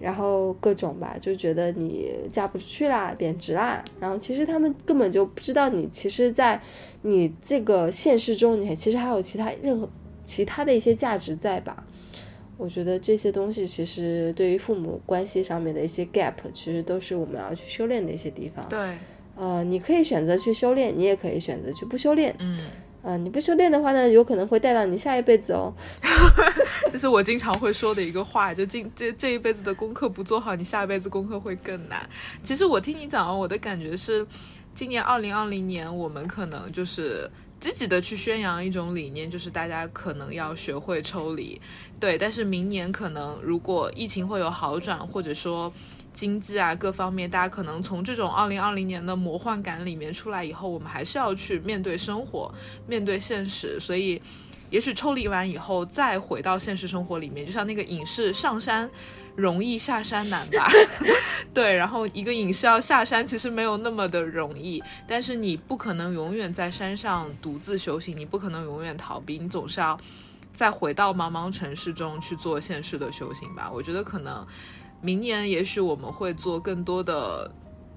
[0.00, 6.58] 然后各种吧，就觉得你嫁不出去啦、贬值啦，然后其实他们根本就不知道你，其实，在
[7.02, 9.86] 你这个现实中，你其实还有其他任何
[10.24, 11.84] 其他的一些价值在吧。
[12.58, 18.68] 我觉得这些东西其实对于父母关系上面的一些 gap，其实都是我们要去修炼的一些地方。
[18.68, 18.98] 对，
[19.36, 22.34] 呃，你可以选择去修炼，你也可以选择去不修炼。
[22.40, 22.58] 嗯，
[23.02, 25.72] 呃，你不修炼的话呢，有可能会带到你下一辈子哦。
[26.90, 32.08] 这是我经常会说的一个话，就今这这一辈子的功课不做好，你下一辈子功课会更难。
[32.42, 34.26] 其实我听你讲完，我的感觉是，
[34.74, 37.30] 今年二零二零年，我们可能就是。
[37.60, 41.60] 积极的去宣扬一种理念，就是大家可能要学会抽离，
[41.98, 42.16] 对。
[42.16, 45.72] 但是明年可能如果疫情会有好转，或者说
[46.14, 52.52] 经济啊各方面，大家可能从这种二零二零年的魔幻感里面出来以后，我们还是要去面对生活，
[52.86, 53.78] 面对现实。
[53.80, 54.22] 所以，
[54.70, 58.88] 也许抽离完以后，再回到现实生活里面，就像那个影视上山。
[59.38, 60.68] 容易下山难吧？
[61.54, 64.82] 对，然后一个隐士要下山，其实没有那么的容易。
[65.06, 69.96] 但是你不可能永远在山上独自修行，你不可能永远逃避，你总是要
[70.52, 73.70] 再回到茫茫城市中去做现实的修行吧。
[73.72, 74.44] 我觉得可能
[75.00, 77.48] 明年也许我们会做更多的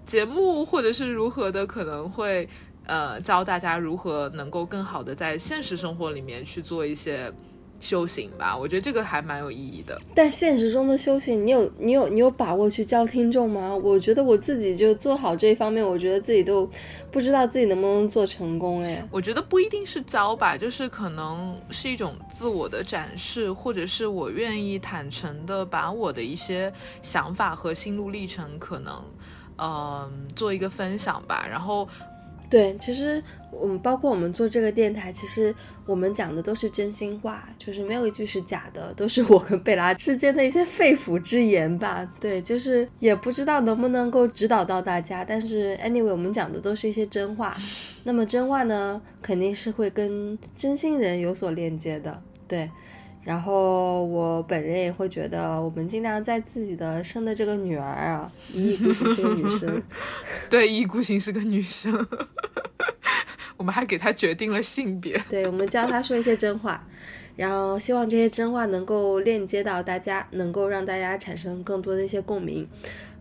[0.05, 2.47] 节目，或者是如何的，可能会
[2.85, 7.33] 呃教大家如何能够更好的在现实生活里面去做一些。
[7.81, 9.99] 修行吧，我觉得这个还蛮有意义的。
[10.15, 13.75] 但现实中的修行，你有你有你有把握去教听众吗？
[13.75, 16.69] 我觉得我自己就做好这一方面，我觉得自己都
[17.09, 18.81] 不知道自己能不能做成功。
[18.81, 26.71] 哎，我觉得不一定是教吧，就是可能是一种自我的展示，或者是我愿意坦诚的把我的一些
[27.01, 29.03] 想法和心路历程，可能
[29.57, 31.47] 嗯做一个分享吧。
[31.49, 31.87] 然后。
[32.51, 42.05] 对，其实我们包括我们做这个电台，其实我们讲的都是真心话，就是没有一句是假的，都是我跟贝拉之间的一些肺腑之言吧。
[42.19, 47.55] 对，就是也不知道能不能够指导到大家，但是 anyway，我们讲的都是一些真话。
[48.03, 52.21] 那么真话呢，肯定是会跟真心人有所链接的。
[52.49, 52.69] 对。
[53.23, 59.83] 然后我本人也会觉得，我们尽量在自己的生的这个女儿啊，一意孤行是个女生，
[60.49, 62.07] 对，一意孤行是个女生，
[63.57, 66.83] 我们还给她决定了性别，对，我们教她说一些真话，
[67.35, 72.67] 然后希望这些真话能够链接到大家，能够让大家产生更多的一些共鸣，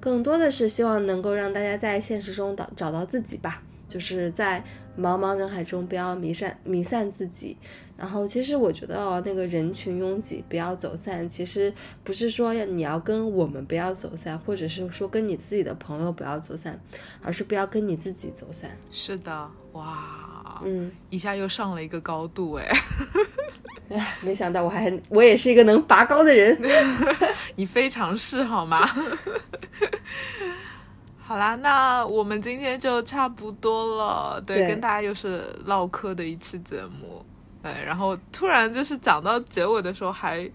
[0.01, 3.63] 更多的是希望能够让大家在现实中找找到自己吧。
[3.87, 4.63] 就是在
[4.97, 7.57] 茫茫人海中不要迷散迷散自己，
[8.01, 11.71] 然后其实我觉得哦，那个人群拥挤不要走散，其实
[12.03, 16.81] 不是说要你要跟我们不要走散，或者是说跟你自己的朋友不要走散，
[17.23, 18.71] 而是不要跟你自己走散。
[18.91, 22.67] 是的，哇，嗯，一下又上了一个高度哎，
[23.91, 26.59] 哎，没想到我还我也是一个能拔高的人，
[27.57, 28.89] 你非常是好吗？
[31.19, 34.43] 好啦，那我们今天就差不多了。
[34.45, 37.23] 对，跟大家又是唠嗑的一期节目。
[37.63, 40.49] 哎，然后突然就是讲到结尾的时候，还，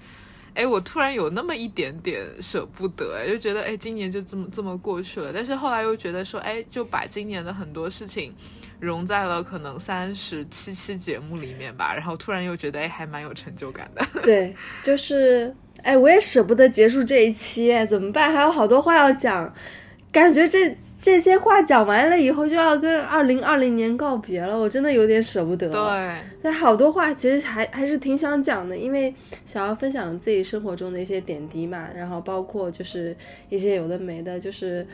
[0.54, 5.32] 哎，我突然有那么一点点舍不得，哎，就觉得哎，今年就这么这么过去了。
[5.34, 8.34] 但是后来又觉得说，哎，就把今年的很多事情
[8.80, 11.94] 融在了可能三十七期节目里面吧。
[11.94, 14.06] 然后突然又觉得，哎，还蛮有成就感的。
[14.24, 18.34] 对，就是，哎，我也舍不得结束这一期，怎么办？
[18.34, 19.54] 还有好多话要讲。
[20.16, 25.70] 感觉这这些话讲完了以后，就要跟二零二零年告别了，我真的有点舍不得。
[25.70, 29.14] 对，但好多话其实还还是挺想讲的，因为
[29.44, 33.14] 想要分享自己生活中的一些点滴嘛，然后包括就是
[33.50, 34.88] 一些有的没的，就是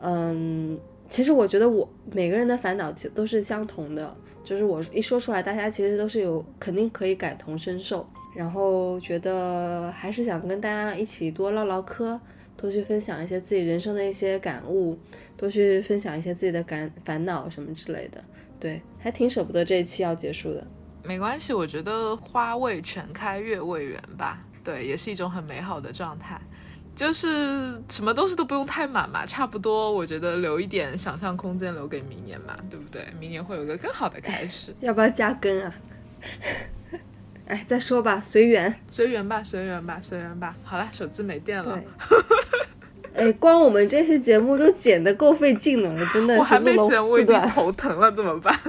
[0.00, 12.20] 嗯，其实我觉得我每个人的烦恼其实都是相同的，就是我一说出来，大家其实都是有肯定可以感同身受，然后觉得还是想跟大家一起多唠唠嗑。
[12.58, 14.98] 多去分享一些自己人生的一些感悟，
[15.36, 18.22] 多去分享一些自己的感烦恼什么之类的，
[18.58, 20.66] 对，还挺舍不得这一期要结束的。
[21.04, 26.38] 没关系，我觉得花未全开月未圆吧，对，也是一种很美好的状态。
[26.96, 33.06] 就是什么东西都不用太满嘛，差不多，我觉得留一点想象空间留给明年嘛，对不对？
[33.20, 34.74] 明年会有个更好的开始。
[34.82, 35.72] 要不要加更啊？
[37.48, 40.54] 哎，再说吧，随缘，随缘吧，随缘吧，随缘吧。
[40.62, 41.80] 好了，手机没电了。
[43.14, 46.40] 哎，光我们这些节目都剪得够费劲了，真的是。
[46.40, 48.54] 我还没剪，我已经头疼了，怎么办？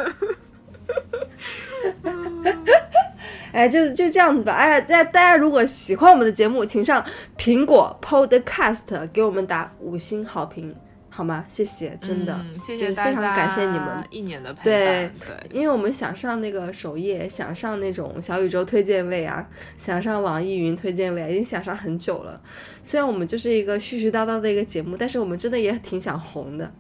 [3.52, 4.54] 哎，就就这样子吧。
[4.54, 7.04] 哎，大大家如果喜欢我们的节目，请上
[7.38, 10.74] 苹果 Podcast 给我们打五星好评，
[11.20, 11.44] 好吗？
[11.50, 14.64] 谢谢，真的，谢谢大家，非常感谢你们一年的陪伴。
[14.64, 19.46] 对对，因为我们想上那个首页，想上那种小宇宙推荐位啊，
[19.78, 22.40] 想上网易云推荐位，啊已经想上很久了。
[22.84, 26.72] 虽然我们就是一个絮絮叨叨的一个节目，但是我们真的也挺想红的。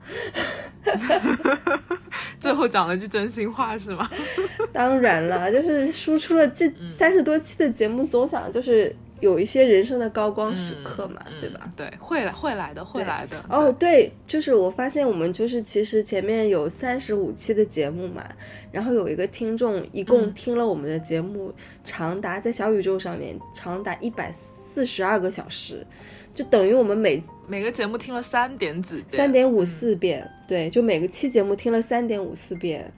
[2.39, 4.09] 最后讲了句真心话是吗？
[4.71, 11.71] 当然了，就是输出了这三十多期的节目，总想就是有一些人生的高光时刻嘛，对吧？
[11.75, 13.43] 对，会来会来的，会来的。
[13.49, 18.23] 哦，对，就是我发现我们就是其实前面有三十五期的节目嘛，
[18.71, 21.53] 然后有一个听众一共听了我们的节目
[21.83, 25.85] 长达在小宇宙上面长达一百四十二个小时。
[26.31, 32.93] 就等于我们每每个节目听了三点几三点五四遍，对，就每个期节目听了三点五四遍。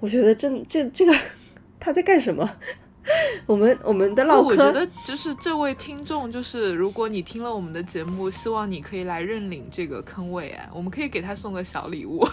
[0.00, 1.14] 我觉得这这这个
[1.78, 2.56] 他在干什么？
[3.46, 12.26] 我们我们的唠嗑，我觉得就是这位听众，就是如果你听了我们的节目，希望你可以来认领这个坑位，哎，我们可以给他送个小礼物。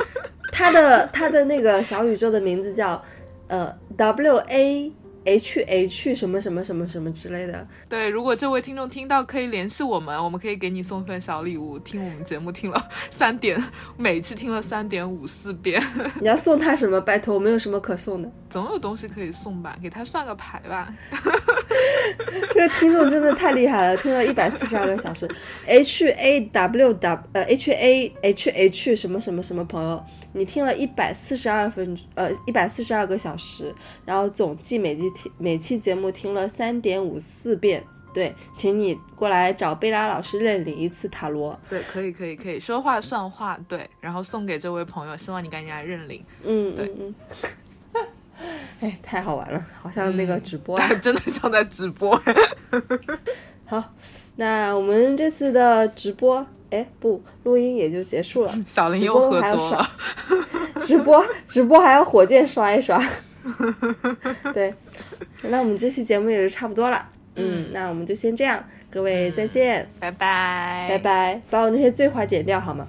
[0.52, 3.02] 他的他的那个小宇宙的名字叫
[3.48, 4.92] 呃 W A。
[5.24, 11.78] H H 什么什么什么什么之类的，对，如果这位听众听到，可以联系我们，我们可以给你送份小礼物。
[11.78, 13.62] 听我们节目听了 三点，
[13.96, 15.82] 每次听了三点五四遍。
[16.20, 17.00] 你要送他什么？
[17.00, 18.30] 拜托，我没有什么可送的。
[18.48, 19.76] 总有东西可以送吧？
[19.82, 20.94] 给他算个牌吧。
[22.52, 25.28] 这个听众真的太厉害了，听了一百四十二个小时。
[25.66, 30.04] H A W W 呃 H A H H 什么什么什么朋友，
[30.34, 33.72] 你听了一百四十二分呃一百四十二个小时，
[34.04, 35.10] 然后总计每集。
[35.38, 37.82] 每期节目听了三点五四遍，
[38.12, 41.58] 对，请你过来找贝拉老师认领一次塔罗。
[41.70, 46.24] 对，可以，可以，可以说话算话，对，然后送给这位朋友，希望你赶紧来认领。
[46.42, 47.14] 嗯，对，嗯。
[48.80, 52.20] 哎，太好玩了，好像那个直播， 真的像在直播。
[53.64, 53.94] 好，
[54.36, 56.44] 那我们这次的直播，
[56.74, 58.52] 哎，不，录音也就结束了。
[58.66, 59.88] 小林又喝多了。
[60.82, 63.00] 直播，直播还要火箭刷一刷。
[64.52, 64.74] 对，
[65.42, 67.08] 那我们这期节目也就差不多了。
[67.36, 72.86] 嗯，那我们就先这样，各位再见，拜拜，拜拜，把我那些醉话剪掉好吗？